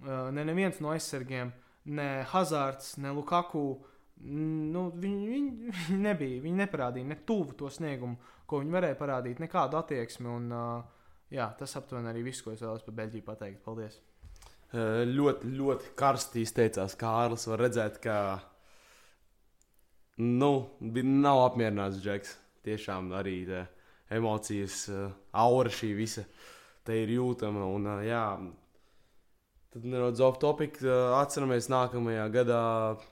ne 0.04 0.44
neviens 0.44 0.78
no 0.84 0.92
aizsargiem, 0.92 1.50
ne 1.96 2.08
Hazards, 2.28 2.98
ne 3.00 3.16
Lukaku. 3.16 3.80
Nu, 4.22 4.86
viņi, 4.94 5.26
viņi, 5.28 5.50
viņi 5.88 5.98
nebija, 6.08 6.40
viņi 6.44 6.60
neparādīja 6.62 7.10
ne 7.10 7.16
tuvu 7.26 7.52
to 7.58 7.68
sniegumu, 7.72 8.16
ko 8.46 8.60
viņi 8.62 8.72
varēja 8.76 8.98
parādīt, 9.00 9.42
nekādu 9.42 9.76
attieksmi. 9.80 10.28
Un, 10.30 10.48
uh, 10.54 11.12
jā, 11.34 11.50
tas 11.58 11.76
aptuveni 11.76 12.12
arī 12.12 12.22
viss, 12.30 12.42
ko 12.44 12.54
es 12.54 12.62
vēlos 12.62 12.84
par 12.86 12.94
Beļģiju 13.02 13.26
pateikt. 13.26 13.62
Paldies! 13.64 14.00
Ļoti, 14.74 15.52
ļoti 15.54 15.92
karsti 15.94 16.42
izteicās 16.42 16.96
Kārlis. 16.98 17.44
Var 17.46 17.60
redzēt, 17.62 18.00
ka 18.02 18.40
nu, 20.18 20.66
bija- 20.80 21.04
nav 21.06 21.44
apmierināts 21.44 22.00
Džeks. 22.02 22.36
Tiešām 22.64 23.12
arī 23.14 23.44
tā, 23.46 23.66
emocijas, 24.10 24.88
aura 25.32 25.70
šī 25.70 25.94
visa 25.94 26.24
te 26.84 26.96
ir 27.02 27.08
jūtama. 27.08 27.66
Un, 27.74 27.84
jā, 28.02 28.24
tad 29.74 29.84
nedaudz 29.84 30.22
off 30.22 30.38
topic. 30.38 30.78
Atceramies 31.18 31.66
nākamajā 31.72 32.28
gadā 32.34 32.62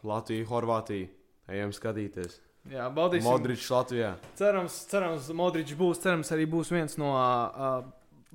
Latviju, 0.06 0.46
Horvātiju. 0.46 1.08
Ejam 1.50 1.72
skatīties. 1.74 2.38
Jā, 2.70 2.86
baudīsim. 2.94 3.26
Modričs 3.26 3.66
Latvijā. 3.74 4.12
Cerams, 4.38 4.76
cerams 4.86 5.26
Modričs 5.34 5.74
būs. 5.78 5.98
Cerams, 6.04 6.30
arī 6.34 6.46
būs 6.46 6.70
viens 6.70 6.94
no, 7.02 7.10
uh, 7.18 7.80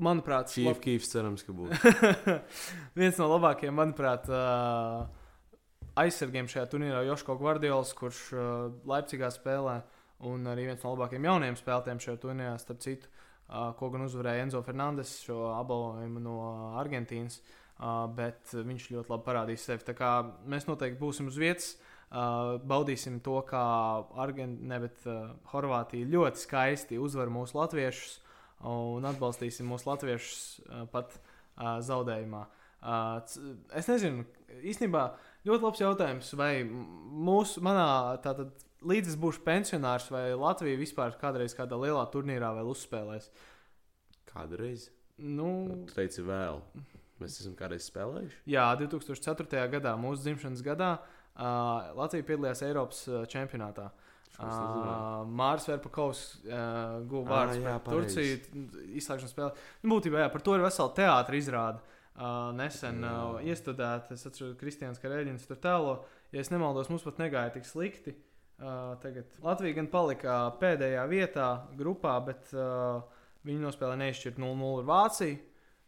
manuprāt, 0.03 0.51
Chief 0.51 0.81
Keefs 0.83 1.13
cerams, 1.13 1.45
ka 1.47 1.55
būs. 1.55 1.85
viens 2.99 3.21
no 3.21 3.29
labākajiem, 3.31 3.77
manuprāt, 3.79 4.27
uh, 4.27 5.07
aizsargiem 6.03 6.49
šajā 6.51 6.65
turnīrā 6.73 7.05
Joško 7.07 7.37
Gvardiols, 7.39 7.93
kurš 7.95 8.19
uh, 8.35 8.41
Leipzigā 8.91 9.31
spēlē, 9.31 9.77
un 10.27 10.51
arī 10.51 10.67
viens 10.67 10.83
no 10.83 10.91
labākajiem 10.97 11.29
jaunajiem 11.29 11.59
spēlētājiem 11.61 12.03
šajā 12.03 12.19
turnīrā, 12.25 12.57
starp 12.59 12.83
citu, 12.83 13.07
uh, 13.47 13.71
ko 13.79 13.87
gan 13.95 14.03
uzvarēja 14.09 14.49
Enzo 14.49 14.59
Fernandes, 14.67 15.15
šo 15.23 15.39
apbalvojumu 15.55 16.25
no 16.27 16.41
Argentīnas. 16.83 17.39
Uh, 17.39 17.63
bet 18.17 18.53
viņš 18.55 18.89
ļoti 18.95 19.13
labi 19.13 19.25
parādīs 19.27 19.65
sevi. 19.67 19.95
Mēs 20.49 20.67
noteikti 20.69 20.99
būsim 21.01 21.29
uz 21.29 21.37
vietas, 21.37 21.73
uh, 22.09 22.57
baudīsim 22.65 23.19
to, 23.25 23.39
kā 23.47 23.63
Argent, 24.17 24.61
ne, 24.65 24.79
bet, 24.87 25.01
uh, 25.05 25.35
Horvātija 25.51 26.09
ļoti 26.09 26.43
skaisti 26.43 27.01
uzvar 27.01 27.29
mūsu 27.33 27.59
latviešus 27.59 28.19
un 28.67 29.05
atbalstīsim 29.05 29.67
mūsu 29.69 29.91
latviešus 29.91 30.39
uh, 30.65 30.85
pat 30.91 31.13
uh, 31.19 31.77
zaudējumā. 31.85 32.47
Uh, 32.77 33.21
es 33.77 33.89
nezinu, 33.89 34.25
īstenībā 34.61 35.03
ļoti 35.47 35.65
labs 35.65 35.81
jautājums, 35.83 36.33
vai 36.37 36.51
mūsu, 36.65 37.61
manā, 37.65 37.87
tātad, 38.25 38.53
līdz 38.87 39.13
es 39.13 39.21
būšu 39.21 39.43
pensionārs, 39.45 40.09
vai 40.13 40.29
Latvija 40.37 40.79
vispār 40.79 41.17
kādreiz 41.21 41.57
kādā 41.57 41.79
lielā 41.81 42.05
turnīrā 42.13 42.53
vēl 42.59 42.73
uzspēlēs. 42.73 43.31
Kādreiz? 44.29 44.91
Nu, 45.17 45.49
Tu 45.87 45.97
teici 45.97 46.25
vēl. 46.25 46.61
Mēs 47.21 47.39
esam 47.41 47.55
kādreiz 47.57 47.87
spēlējuši. 47.89 48.41
jā, 48.53 48.65
2004. 48.81 49.63
gadā, 49.73 49.95
mūsu 49.97 50.21
dzimšanas 50.25 50.61
gadā, 50.65 50.91
uh, 51.01 51.93
Latvija 51.97 52.27
piedalījās 52.27 52.61
Eiropas 52.67 53.05
čempionātā. 53.31 53.89
Uh, 54.37 55.23
Mārs 55.33 55.65
Verpakovs 55.65 56.19
uh, 56.45 56.99
guva 57.09 57.25
Ā, 57.25 57.29
vārdu 57.31 57.61
jā, 57.63 57.77
par 57.81 57.95
Turciju. 57.95 58.35
Izslēgšanas 58.99 59.33
spēlē. 59.33 59.49
Nu, 59.81 59.95
būtībā 59.95 60.21
jā, 60.21 60.27
par 60.29 60.43
to 60.45 60.53
ir 60.53 60.61
vesela 60.61 60.93
teātris 60.93 61.47
izrāde. 61.47 61.81
Uh, 62.17 62.51
nesen 62.57 63.01
uh, 63.05 63.39
iestudēta, 63.45 64.13
es 64.13 64.25
atceros, 64.29 64.55
Kristians 64.57 65.01
Kareļins 65.01 65.45
tur 65.49 65.57
tēlo. 65.61 65.97
Ja 66.33 66.41
es 66.41 66.49
nemaldos, 66.53 66.89
mums 66.89 67.05
pat 67.05 67.17
negāja 67.21 67.55
tik 67.57 67.65
slikti. 67.65 68.13
Uh, 68.57 68.93
tagad 69.01 69.33
Latvija 69.45 69.77
gan 69.77 69.89
palika 69.89 70.37
pēdējā 70.61 71.03
vietā 71.09 71.49
grupā, 71.77 72.15
bet 72.25 72.49
uh, 72.57 73.03
viņi 73.45 73.61
nospēlēja 73.61 74.01
neizšķirt 74.01 74.41
0-0 74.41 74.71
ar 74.81 74.87
Vāciju. 74.89 75.37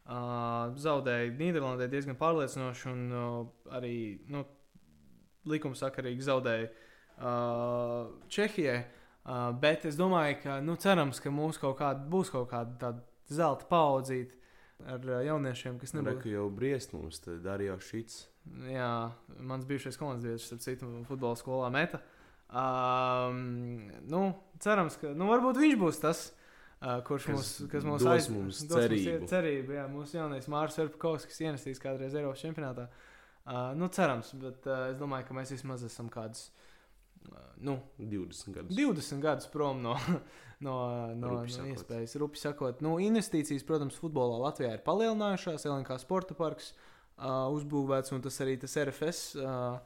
Uh, 0.10 0.72
zaudēja 0.82 1.30
Nīderlandē 1.38 1.86
diezgan 1.92 2.16
pārliecinoši, 2.18 2.86
un 2.90 3.02
uh, 3.14 3.34
arī 3.78 3.94
nu, 4.34 4.40
likumsakarīgi 5.50 6.26
zaudēja 6.26 6.70
uh, 6.72 8.08
Čehijai. 8.34 8.80
Uh, 9.30 9.52
bet 9.62 9.86
es 9.86 10.00
domāju, 10.00 10.40
ka 10.42 10.56
nu, 10.66 10.74
cerams, 10.82 11.20
ka 11.22 11.30
mums 11.30 11.62
kaut 11.62 11.78
kāda, 11.84 12.02
būs 12.10 12.32
kaut 12.34 12.50
kāda 12.50 12.96
zelta 13.30 13.70
paudzīte 13.70 14.34
ar 14.90 15.06
uh, 15.06 15.20
jauniešiem, 15.28 15.78
kas 15.78 15.94
Nebūtu 15.94 16.16
nebūs. 16.24 16.34
jau 16.34 16.48
briest 16.58 16.98
mums, 16.98 17.22
tad 17.28 17.46
arī 17.54 17.70
jau 17.70 17.78
šits. 17.92 18.24
Jā, 18.66 18.92
mans 19.46 19.70
bijušais 19.70 20.00
komandas 20.00 20.26
biedrs, 20.26 20.50
starp 20.50 20.66
citu, 20.66 20.90
futbola 21.06 21.38
skolā 21.38 21.70
meta. 21.76 22.02
Um, 22.50 23.92
nu, 24.10 24.26
cerams, 24.58 24.98
ka 24.98 25.14
nu, 25.14 25.30
varbūt 25.30 25.62
viņš 25.62 25.78
būs 25.86 26.02
tas, 26.02 26.32
uh, 26.32 26.49
kurš 26.80 27.26
Kas 27.28 27.34
mums, 27.36 27.50
kas 27.72 27.84
mums 27.84 28.04
aiz- 28.08 28.30
mums 28.32 28.60
dos 28.70 28.80
cerību. 28.86 29.16
ie- 29.24 29.28
cerību 29.28 29.74
jā, 29.76 29.86
mūsu 29.92 30.16
jaunais 30.20 30.48
Mārcis 30.48 30.80
Verpakovs, 30.84 31.26
kas 31.28 31.40
ienesīs 31.44 31.82
kādreiz 31.84 32.16
Eiropas 32.16 32.40
čempionātā. 32.46 32.88
Uh, 33.50 33.74
nu, 33.76 33.88
cerams, 33.90 34.34
bet 34.40 34.68
uh, 34.70 34.90
es 34.94 34.98
domāju, 35.00 35.28
ka 35.28 35.34
mēs 35.34 35.52
vismaz 35.56 35.84
esam 35.84 36.08
kādus 36.14 36.52
uh, 37.32 37.40
nu, 37.58 37.80
20 38.00 38.54
gadus. 38.56 38.78
20 38.78 39.20
gadus 39.24 39.48
prom 39.52 39.82
no, 39.82 39.96
no, 40.66 40.76
no, 41.16 41.34
Rupi 41.34 41.58
no 41.58 41.66
iespējas. 41.74 42.16
Rupi 42.22 42.38
sakot, 42.40 42.82
nu, 42.86 42.98
investīcijas, 43.04 43.66
protams, 43.68 43.98
futbolā 44.00 44.38
Latvijā 44.46 44.76
ir 44.78 44.84
palielinājušās. 44.86 45.66
LNK 45.66 45.98
sporta 46.00 46.38
parks 46.38 46.72
uh, 46.72 46.86
uzbūvēts, 47.20 48.14
un 48.16 48.22
tas 48.24 48.38
arī 48.46 48.54
tas 48.62 48.76
RFS. 48.80 49.22
Uh, 49.36 49.80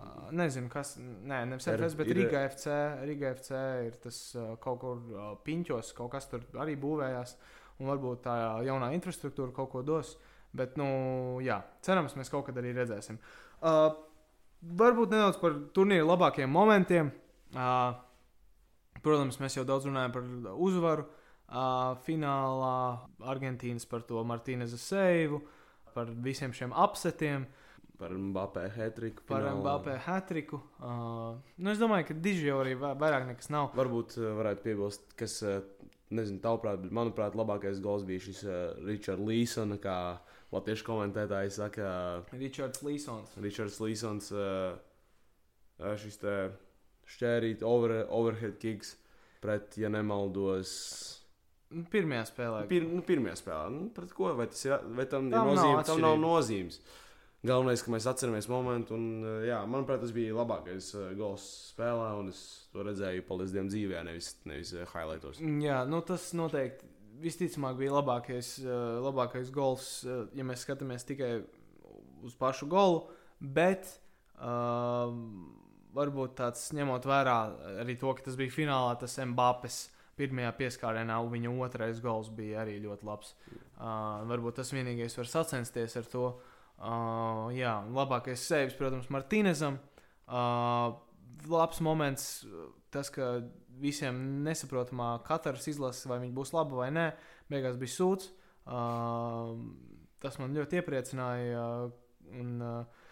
uh, 0.00 0.30
nezinu, 0.32 0.70
kas. 0.72 0.94
Nē, 0.98 1.42
nevis 1.50 1.66
RFS, 1.68 1.96
bet 1.98 2.08
ir- 2.08 2.16
Riga 2.22 2.44
FC. 2.48 2.68
Riga 3.04 3.32
FC 3.36 3.58
ir 3.88 3.98
tas 4.00 4.20
uh, 4.38 4.54
kaut 4.62 4.80
kur 4.80 5.02
uh, 5.12 5.34
piņķos, 5.44 5.92
kaut 5.98 6.12
kas 6.14 6.28
tur 6.30 6.46
arī 6.62 6.76
būvējās. 6.80 7.36
Un 7.82 7.90
varbūt 7.90 8.22
tā 8.24 8.36
jaunā 8.64 8.92
infrastruktūra 8.94 9.52
kaut 9.56 9.70
ko 9.72 9.82
dos. 9.82 10.14
Bet, 10.54 10.76
nu, 10.78 11.40
jā, 11.42 11.56
cerams, 11.82 12.14
mēs 12.14 12.30
kaut 12.30 12.46
kad 12.46 12.56
arī 12.60 12.70
redzēsim. 12.76 13.16
Uh, 13.58 13.90
varbūt 14.78 15.10
nedaudz 15.10 15.40
par 15.42 15.56
turnīru 15.74 16.06
labākajiem 16.06 16.52
momentiem. 16.54 17.10
Uh, 17.54 17.96
protams, 19.02 19.40
mēs 19.42 19.58
jau 19.58 19.64
daudz 19.68 19.88
runājam 19.90 20.14
par 20.14 20.30
uzvaru. 20.68 21.08
Uh, 21.44 21.92
finālā 22.06 23.00
Argentīnas 23.28 23.84
par 23.90 24.00
to 24.08 24.22
Martīneza 24.24 24.78
seivu, 24.80 25.42
par 25.94 26.10
visiem 26.24 26.52
šiem 26.52 26.72
apsetiem, 26.74 27.46
Par 27.98 28.10
Mbappé 28.10 28.64
hetriku. 28.74 29.22
par 29.28 29.44
Mbappé 29.54 29.92
hatriku. 30.02 30.58
Uh, 30.82 31.36
nu, 31.62 31.70
es 31.70 31.78
domāju, 31.78 32.08
ka 32.08 32.14
diži 32.18 32.48
jau 32.48 32.56
arī 32.64 32.72
va- 32.80 32.94
vairāk 32.98 33.28
nekas 33.28 33.48
nav. 33.54 33.68
Varbūt 33.78 34.16
uh, 34.18 34.32
varētu 34.40 34.64
piebilst, 34.64 35.14
kas, 35.16 35.36
uh, 35.46 35.60
nezinu, 36.10 36.40
tavuprāt, 36.42 36.82
bet 36.82 36.90
manuprāt, 36.90 37.36
labākais 37.38 37.78
gols 37.80 38.02
bija 38.08 38.20
šis 38.26 38.42
uh, 38.48 38.56
Richards 38.88 39.22
Līsons, 39.22 39.78
kā 39.80 39.94
latviešu 40.52 40.84
komentētājs 40.90 41.60
saka, 41.62 41.86
Ričards 42.34 42.82
Līsons. 42.82 43.30
Richards 43.46 43.78
Līsons, 43.80 44.32
uh, 44.34 44.74
uh, 45.78 45.94
šis 46.02 46.18
te 46.18 46.34
šķērīt 47.14 47.62
over, 47.62 48.00
overhead 48.10 48.58
kicks 48.58 48.96
pret, 49.40 49.78
ja 49.78 49.88
nemaldos, 49.92 50.74
Pirmajā 51.92 52.26
spēlē. 52.30 52.64
Pir, 52.70 52.84
nu, 52.88 53.00
pirmajā 53.06 53.38
spēlē. 53.40 53.70
Nu, 53.74 53.88
pret 53.94 54.12
ko? 54.16 54.30
Vai, 54.38 54.46
tas 54.52 54.62
ir, 54.66 54.76
vai 54.94 55.06
tam, 55.10 55.30
Tam 55.32 55.32
ir 55.32 55.38
nav 55.38 55.50
nozīme, 55.50 55.86
tam 55.88 56.02
nav 56.04 56.20
nozīmes? 56.22 56.78
Galvenais, 57.44 57.82
ka 57.84 57.92
mēs 57.92 58.06
atceramies 58.08 58.46
momentu, 58.48 58.96
un, 58.96 59.08
uh, 59.20 59.40
jā, 59.44 59.58
manuprāt, 59.68 60.00
tas 60.00 60.14
bija 60.16 60.32
labākais 60.38 60.86
uh, 60.96 61.10
gols 61.18 61.44
spēlē, 61.74 62.06
un 62.22 62.30
es 62.32 62.40
to 62.72 62.84
redzēju, 62.86 63.26
paldies 63.28 63.52
Dievam, 63.52 63.68
dzīvē, 63.68 64.04
nevis, 64.08 64.30
nevis 64.48 64.72
uh, 64.72 64.86
highlightos. 64.94 65.42
Jā, 65.60 65.82
nu 65.88 66.00
tas 66.08 66.30
noteikti 66.36 66.88
visticamāk 67.24 67.76
bija 67.78 67.92
labākais, 67.94 68.48
labākais 69.04 69.52
gols, 69.54 69.84
ja 70.34 70.44
mēs 70.46 70.64
skatāmies 70.66 71.06
tikai 71.06 71.28
uz 72.26 72.34
pašu 72.36 72.66
golu. 72.70 73.04
Bet 73.38 73.86
uh, 74.40 75.12
varbūt 75.94 76.34
tāds 76.40 76.66
ņemot 76.74 77.06
vērā 77.06 77.36
arī 77.84 77.96
to, 78.00 78.12
ka 78.16 78.26
tas 78.26 78.38
bija 78.40 78.52
finālā, 78.52 78.96
tas 79.00 79.14
Mbappes 79.20 79.78
pirmajā 80.18 80.52
pieskārienā, 80.58 81.16
viņa 81.30 81.54
otrais 81.66 82.00
gols 82.02 82.30
bija 82.34 82.62
arī 82.62 82.76
ļoti 82.82 83.08
labs. 83.08 83.34
Uh, 83.50 84.22
varbūt 84.30 84.60
tas 84.60 84.72
vienīgais 84.74 85.16
var 85.18 85.30
sacensties 85.30 85.96
ar 86.00 86.10
to. 86.10 86.28
Uh, 86.74 87.50
jā, 87.54 87.74
labākais 87.94 88.42
sevis, 88.48 88.76
protams, 88.78 89.10
Martīnezam. 89.14 89.78
Uh, 90.24 90.96
labs 91.50 91.80
moments, 91.84 92.44
tas, 92.94 93.10
ka 93.14 93.36
visiem 93.82 94.20
nesaprotamā 94.46 95.16
katras 95.26 95.66
izlases, 95.70 96.06
vai 96.10 96.20
viņi 96.22 96.34
būs 96.36 96.54
labi 96.54 96.78
vai 96.78 96.90
nē, 96.94 97.08
beigās 97.50 97.78
bija 97.80 97.94
sūds. 97.96 98.30
Uh, 98.64 99.54
tas 100.22 100.38
man 100.40 100.54
ļoti 100.56 100.80
iepriecināja. 100.80 101.64
Uh, 101.64 102.00
un, 102.40 102.54
uh, 102.62 103.02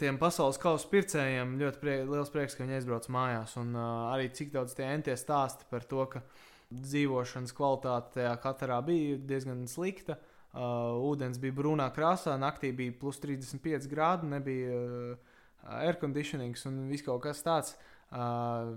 Tiem 0.00 0.18
pasaules 0.20 0.58
kausa 0.62 0.88
pircējiem 0.90 1.56
ļoti 1.60 1.80
prie, 1.82 1.96
liels 2.06 2.30
prieks, 2.32 2.54
ka 2.54 2.64
viņi 2.64 2.78
aizbrauc 2.78 3.08
mājās. 3.12 3.56
Un 3.60 3.74
uh, 3.74 4.12
arī 4.12 4.30
cik 4.34 4.52
daudz 4.54 4.76
tie 4.76 4.86
entie 4.86 5.16
stāsti 5.18 5.66
par 5.70 5.86
to, 5.88 6.04
ka 6.12 6.22
dzīvošanas 6.70 7.54
kvalitāte 7.56 8.16
tajā 8.18 8.34
katrā 8.42 8.78
bija 8.86 9.18
diezgan 9.18 9.66
slikta. 9.70 10.18
Uh, 10.56 10.94
ūdens 11.10 11.40
bija 11.42 11.54
brūnā 11.58 11.90
krāsā, 11.94 12.36
naktī 12.40 12.70
bija 12.76 12.94
plus 12.96 13.18
35 13.20 13.90
grādi, 13.90 14.30
nebija 14.30 14.78
uh, 14.78 15.34
air 15.82 15.98
conditionings 16.00 16.64
un 16.70 16.86
viss 16.90 17.04
kaut 17.04 17.24
kas 17.26 17.42
tāds. 17.44 17.74
Uh, 18.08 18.76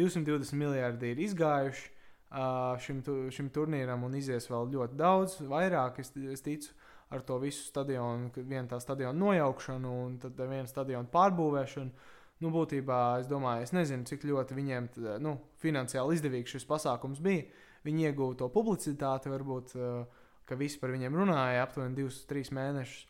220 0.00 0.56
miljardi 0.58 1.12
ir 1.12 1.24
izgājuši. 1.28 1.88
uh, 2.30 2.78
šim, 2.80 3.02
tu, 3.02 3.14
šim 3.34 3.50
turnīram 3.50 4.04
un 4.06 4.14
izies 4.16 4.48
vēl 4.50 4.70
ļoti 4.74 4.96
daudz, 4.98 5.40
vairāk. 5.50 6.00
Es, 6.00 6.12
es 6.16 6.42
ticu 6.46 6.74
ar 7.10 7.24
to 7.26 7.38
visu 7.42 7.66
stadionu, 7.66 8.30
vienu 8.36 8.68
tā 8.70 8.78
stadionu 8.82 9.26
nojaukšanu 9.26 9.92
un 10.04 10.16
tad 10.22 10.38
vienu 10.38 10.70
stadionu 10.70 11.10
pārbūvēšanu. 11.10 12.16
Nu, 12.40 12.48
būtībā 12.54 13.00
es 13.20 13.26
domāju, 13.28 13.66
es 13.66 13.74
nezinu, 13.76 14.06
cik 14.08 14.22
ļoti 14.24 14.56
viņiem 14.56 14.86
nu, 15.20 15.34
finansiāli 15.60 16.16
izdevīgs 16.16 16.54
šis 16.54 16.64
pasākums 16.68 17.20
bija. 17.20 17.44
Viņi 17.84 18.06
ieguva 18.08 18.36
to 18.40 18.48
publicitāti, 18.52 19.28
varbūt, 19.32 19.74
uh, 19.76 20.06
ka 20.48 20.56
visi 20.56 20.80
par 20.80 20.92
viņiem 20.94 21.16
runāja 21.16 21.66
aptuveni 21.66 21.98
divus, 21.98 22.22
trīs 22.28 22.52
mēnešus. 22.56 23.06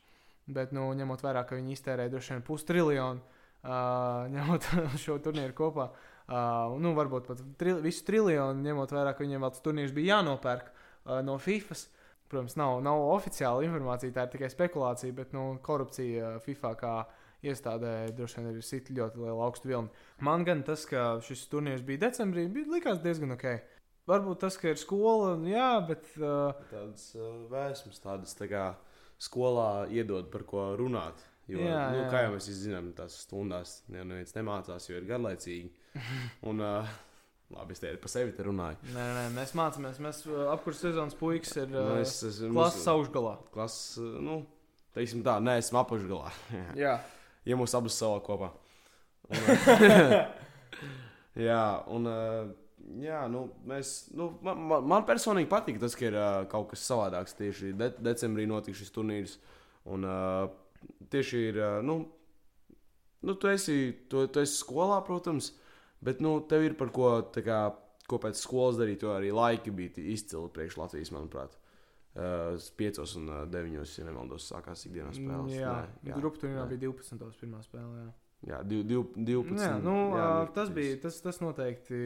Bet, 0.51 0.73
nu, 0.75 0.89
ņemot 0.99 1.23
vērā, 1.23 1.45
ka 1.47 1.59
viņi 1.59 1.77
iztērēja 1.77 2.11
droši 2.11 2.35
vien 2.35 2.45
pustriljonu, 2.47 3.23
uh, 3.23 3.71
ņemot 4.35 4.69
šo 4.99 5.21
turnīru 5.23 5.55
kopā, 5.59 5.91
uh, 5.93 6.75
nu, 6.83 6.97
varbūt 6.99 7.31
pat 7.31 7.45
tri, 7.61 7.77
visu 7.85 8.03
triljonu, 8.09 8.65
ņemot 8.67 8.95
vērā, 8.97 9.15
ka 9.15 9.23
viņiem 9.23 9.47
vēl 9.47 9.55
tas 9.55 9.67
turnīrs 9.67 9.95
bija 9.95 10.17
jānopērk 10.17 10.73
uh, 10.73 11.21
no 11.27 11.39
FIFA. 11.39 11.79
Protams, 12.31 12.55
nav, 12.59 12.77
nav 12.87 13.01
oficiāla 13.11 13.65
informācija, 13.67 14.15
tā 14.15 14.27
ir 14.27 14.35
tikai 14.37 14.51
spekulācija, 14.53 15.15
bet 15.17 15.33
nu, 15.35 15.57
korupcija 15.67 16.37
FIFA 16.45 16.71
kā 16.79 16.93
iestādē 17.43 17.95
droši 18.15 18.39
vien 18.39 18.51
ir 18.53 18.63
sit 18.63 18.91
ļoti 18.95 19.23
liela 19.25 19.49
augstu 19.49 19.71
vilni. 19.71 19.91
Man 20.23 20.45
gan 20.47 20.63
tas, 20.67 20.85
ka 20.87 21.17
šis 21.27 21.47
turnīrs 21.51 21.83
bija 21.87 22.05
decembrī, 22.07 22.47
bija 22.53 22.71
likās 22.77 23.01
diezgan 23.03 23.35
ok. 23.35 23.49
Varbūt 24.11 24.41
tas, 24.45 24.57
ka 24.61 24.71
ir 24.73 24.79
skola, 24.81 25.35
jā, 25.49 25.73
bet. 25.89 26.07
Uh, 26.19 26.55
tādas 26.71 27.11
uh, 27.19 27.43
vēsmas, 27.51 28.01
tādas 28.03 28.39
tā 28.39 28.49
kā 28.51 28.65
skolā 29.21 29.87
iedod 29.93 30.31
par 30.33 30.47
ko 30.49 30.71
runāt. 30.79 31.27
Jo, 31.51 31.59
Jā, 31.67 31.85
nu, 31.91 32.05
jā. 32.05 32.09
kā 32.13 32.23
jau 32.25 32.35
mēs 32.37 32.47
zinām, 32.55 32.93
tās 32.95 33.17
stundās 33.25 33.81
neviens 33.91 34.37
nemācās, 34.37 34.87
jo 34.87 35.01
ir 35.01 35.07
garlaicīgi. 35.09 35.73
Un, 36.49 36.63
uh, 36.63 36.99
labi, 37.55 37.75
es 37.75 37.83
te 37.83 37.91
par 38.01 38.13
sevi 38.13 38.35
te 38.37 38.47
runāju. 38.47 38.79
nē, 38.95 39.07
nē, 39.17 39.25
mēs 39.35 39.53
mācāmies. 39.59 39.99
Mēs 40.03 40.23
uh, 40.29 40.47
apkurss 40.55 40.85
sezonas 40.85 41.17
puikas 41.19 41.57
ir 41.59 41.69
uh, 41.73 41.93
Nu, 41.93 41.99
es 42.03 42.15
esmu 42.27 42.53
klases 42.55 42.89
augšgalā. 42.93 43.35
Klases, 43.55 43.99
uh, 44.03 44.17
nu, 44.23 44.41
teiksim 44.97 45.25
tā, 45.27 45.39
nē, 45.43 45.59
esmu 45.63 45.83
apakšgalā. 45.83 46.33
Jā, 46.85 46.97
ja 47.49 47.59
mūs 47.59 47.75
abus 47.79 47.99
savā 47.99 48.21
kopā. 48.27 48.53
Un, 49.31 49.45
uh, 49.47 50.17
jā, 51.49 51.65
un 51.91 52.11
uh, 52.11 52.53
jā, 53.03 53.25
nu, 53.31 53.45
mēs, 53.69 53.95
nu, 54.17 54.31
man, 54.47 54.63
man, 54.71 54.87
man 54.95 55.09
personīgi 55.09 55.51
patīk 55.51 55.81
tas, 55.83 55.97
ka 55.99 56.09
ir 56.09 56.19
uh, 56.19 56.29
kaut 56.51 56.71
kas 56.73 56.87
savādāks. 56.87 57.37
Tieši 57.39 57.75
de 57.79 57.91
decembrī 58.03 58.47
notika 58.51 58.79
šis 58.79 58.95
turnīrs. 58.95 59.37
Un 59.91 60.07
uh, 60.07 60.47
tieši 61.13 61.45
ir, 61.51 61.61
uh, 61.61 61.81
nu, 61.87 62.03
nu, 63.27 63.35
tu 63.35 63.51
esi, 63.51 63.81
tu, 64.11 64.27
tu 64.31 64.43
esi 64.43 64.59
skolā, 64.61 65.01
protams, 65.07 65.53
bet, 66.05 66.23
nu, 66.25 66.39
tev 66.51 66.67
ir 66.67 66.77
par 66.79 66.93
ko, 66.95 67.13
tā 67.35 67.45
kā, 67.47 67.61
ko 68.11 68.19
pēc 68.23 68.41
skolas 68.41 68.79
darīt, 68.81 69.05
jo 69.07 69.15
arī 69.15 69.33
laiki 69.35 69.75
bija 69.75 70.07
izcili 70.15 70.51
priekš 70.55 70.81
Latvijas, 70.81 71.13
manuprāt. 71.15 71.57
Uh, 72.11 72.59
5 72.79 72.99
un 73.21 73.29
uh, 73.31 73.45
9, 73.47 73.77
ja 73.79 74.05
nemaldos, 74.09 74.49
sākās 74.51 74.83
ikdienas 74.89 75.15
spēles. 75.15 75.55
Jā. 75.55 75.77
Nē, 76.03 76.17
grupu 76.17 76.43
turnīrā 76.43 76.65
bija 76.73 76.89
12. 76.89 77.29
pirmā 77.39 77.63
spēle. 77.63 78.01
Jā. 78.03 78.11
Jā, 78.49 78.59
div, 78.65 78.85
div, 78.89 79.05
12. 79.15 79.53
Nu, 79.53 79.61
jā, 79.61 79.73
nu, 79.85 79.95
jā, 80.17 80.25
jā, 80.25 80.45
tas 80.57 80.71
bija 80.73 80.97
tas, 81.03 81.19
tas 81.23 81.39
noteikti. 81.43 81.99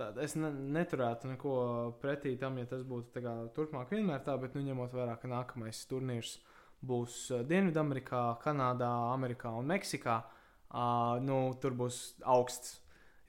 Tā, 0.00 0.08
es 0.24 0.32
ne, 0.38 0.48
neturētu 0.72 1.28
neko 1.28 1.54
pretī 2.00 2.32
tam, 2.40 2.56
ja 2.56 2.68
tas 2.70 2.82
būtu 2.88 3.20
kā, 3.20 3.34
turpmāk 3.56 3.92
vienmēr 3.92 4.22
tā, 4.24 4.38
bet 4.40 4.56
nu, 4.56 4.64
ņemot 4.64 4.94
vērā, 4.96 5.18
ka 5.20 5.28
nākamais 5.28 5.82
turnīrs 5.90 6.38
būs 6.80 7.26
Dienvidamerikā, 7.50 8.22
Kanādā, 8.40 8.88
Amerikā 9.12 9.52
un 9.58 9.68
Meksikā, 9.68 10.16
uh, 10.24 11.20
nu, 11.20 11.42
tur 11.60 11.76
būs 11.76 12.00
augsts. 12.24 12.79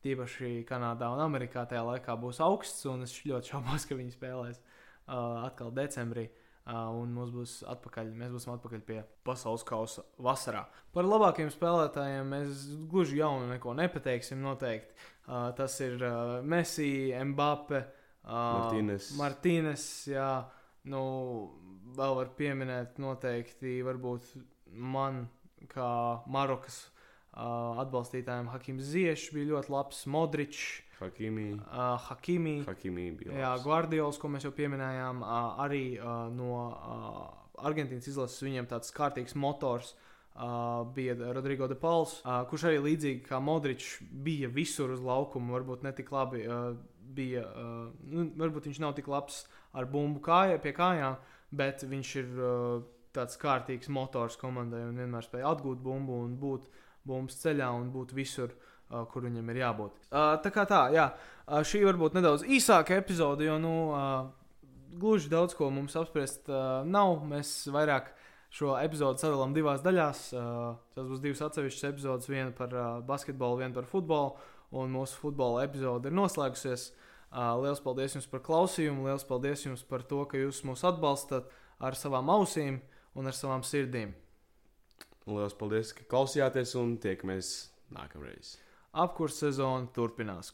Tīpaši 0.01 0.63
Kanādā 0.69 1.11
un 1.13 1.21
Amerikā 1.21 1.63
tajā 1.69 1.81
laikā 1.85 2.15
būs 2.19 2.41
augsts, 2.41 2.85
un 2.89 3.05
es 3.05 3.13
ļoti 3.27 3.53
šaubos, 3.53 3.85
ka 3.85 3.97
viņi 3.97 4.15
spēlēs 4.15 4.61
uh, 4.61 5.43
atkal 5.45 5.73
decembrī. 5.75 6.29
Uh, 6.61 6.91
un 6.93 7.09
mums 7.13 7.31
būs 7.33 7.53
atpakaļ, 7.69 8.11
mēs 8.17 8.33
būsim 8.35 8.51
atpakaļ 8.53 8.83
pie 8.85 8.99
pasaules 9.25 9.63
kausa 9.65 10.03
vasarā. 10.21 10.61
Par 10.93 11.07
labākiem 11.09 11.49
spēlētājiem 11.49 12.29
mēs 12.35 12.67
gluži 12.91 13.17
jaunu 13.17 13.47
neko 13.49 13.73
nepateiksim. 13.79 14.43
Noteikti. 14.45 14.93
Uh, 15.25 15.49
tas 15.57 15.79
ir 15.81 15.97
uh, 16.05 16.37
Messi, 16.45 17.09
Mbappe, 17.31 17.81
uh, 17.81 18.29
Martīnes. 18.29 19.09
Martīnes 19.17 19.87
jā, 20.13 20.29
nu, 20.93 21.03
vēl 21.97 22.17
var 22.21 22.33
pieminēt 22.37 23.01
noteikti, 23.01 23.79
varbūt 23.85 24.33
man 24.77 25.25
kā 25.73 25.91
Marokas 26.29 26.83
uh, 26.85 27.00
atbalstītājiem 27.31 28.49
Hakims 28.51 28.89
Ziešs 28.91 29.29
bija 29.35 29.53
ļoti 29.53 29.71
labs, 29.71 30.05
Modričs, 30.11 30.81
Hakimī. 30.99 31.55
uh, 31.57 31.95
Hakimi. 32.09 32.57
Hakimī 32.67 33.07
bija. 33.17 33.33
Jā, 33.33 33.51
labs. 33.55 33.63
Guardiols, 33.65 34.19
ko 34.21 34.29
mēs 34.29 34.45
jau 34.45 34.51
pieminējām, 34.53 35.23
ā, 35.23 35.41
arī 35.63 35.83
ā, 35.97 36.15
no 36.35 36.51
ā, 36.69 36.97
Argentīnas 37.71 38.07
izlases 38.11 38.43
viņam 38.43 38.67
tāds 38.69 38.93
kārtīgs 38.95 39.35
motors. 39.35 39.95
Uh, 40.31 40.87
bija 40.95 41.11
Rodrigo 41.35 41.67
de 41.67 41.75
Pauls, 41.75 42.21
uh, 42.23 42.45
kurš 42.47 42.69
arī 42.69 42.77
līdzīgi 42.85 43.25
kā 43.25 43.41
Modričs 43.43 43.97
bija 43.99 44.47
visur 44.47 44.93
uz 44.93 45.01
laukuma. 45.03 45.51
Varbūt 45.57 45.83
ne 45.83 45.91
tik 45.91 46.11
labi 46.15 46.45
uh, 46.47 46.69
bija, 47.03 47.43
uh, 47.43 47.89
nu, 48.07 48.29
varbūt 48.39 48.69
viņš 48.69 48.79
nav 48.79 48.95
tik 48.95 49.09
labs 49.11 49.41
ar 49.75 49.89
bumbu 49.91 50.23
kāja, 50.23 50.61
pie 50.63 50.71
kājām, 50.77 51.17
bet 51.51 51.83
viņš 51.83 52.13
ir 52.21 52.31
uh, 52.39 52.85
tāds 53.11 53.35
kārtīgs 53.41 53.91
motors 53.91 54.39
komandai 54.39 54.85
un 54.87 55.03
vienmēr 55.03 55.27
spēja 55.27 55.51
atgūt 55.51 55.83
bumbu 55.83 56.21
un 56.23 56.39
būt 56.39 56.69
bumbas 57.07 57.39
ceļā 57.41 57.69
un 57.77 57.89
būt 57.93 58.13
visur, 58.17 58.53
uh, 58.53 59.03
kur 59.11 59.25
viņam 59.27 59.49
ir 59.53 59.61
jābūt. 59.63 59.97
Uh, 60.09 60.35
tā 60.43 60.51
kā 60.53 60.65
tā, 60.69 60.85
jā, 60.95 61.09
uh, 61.47 61.61
šī 61.65 61.83
varbūt 61.87 62.17
nedaudz 62.17 62.45
īsāka 62.45 62.97
epizode, 62.99 63.47
jo 63.47 63.57
nu, 63.61 63.75
uh, 63.91 64.29
gluži 64.99 65.31
daudz 65.31 65.55
ko 65.57 65.69
mums 65.73 65.95
apspriest 65.99 66.49
uh, 66.51 66.81
nav. 66.87 67.21
Mēs 67.27 67.53
vairāk 67.71 68.11
šo 68.51 68.75
epizodi 68.81 69.23
sadalām 69.23 69.55
divās 69.55 69.83
daļās. 69.85 70.23
Uh, 70.35 70.73
tas 70.95 71.07
būs 71.07 71.23
divas 71.23 71.43
atsevišķas 71.47 71.89
epizodes, 71.91 72.31
viena 72.31 72.51
par 72.55 72.75
uh, 72.75 72.89
basketbolu, 73.07 73.61
viena 73.63 73.75
par 73.77 73.87
futbolu. 73.89 74.35
Un 74.71 74.91
mūsu 74.93 75.19
futbola 75.19 75.65
epizode 75.65 76.07
ir 76.07 76.15
noslēgusies. 76.15 76.91
Uh, 77.31 77.55
liels 77.63 77.79
paldies 77.83 78.15
jums 78.15 78.27
par 78.31 78.43
klausījumu, 78.43 79.07
liels 79.07 79.27
paldies 79.27 79.65
jums 79.65 79.83
par 79.87 80.03
to, 80.07 80.23
ka 80.27 80.39
jūs 80.39 80.63
mūs 80.67 80.83
atbalstat 80.87 81.47
ar 81.79 81.95
savām 81.95 82.31
ausīm 82.31 82.81
un 83.15 83.27
ar 83.27 83.35
savām 83.35 83.63
sirdīm. 83.67 84.11
Lielas 85.29 85.53
paldies, 85.57 85.91
ka 85.93 86.05
klausījāties 86.09 86.73
un 86.81 86.95
tiekamies 87.01 87.51
nākamreiz. 87.93 88.55
Apkurss 88.91 89.43
sezona 89.43 89.87
turpinās. 89.95 90.51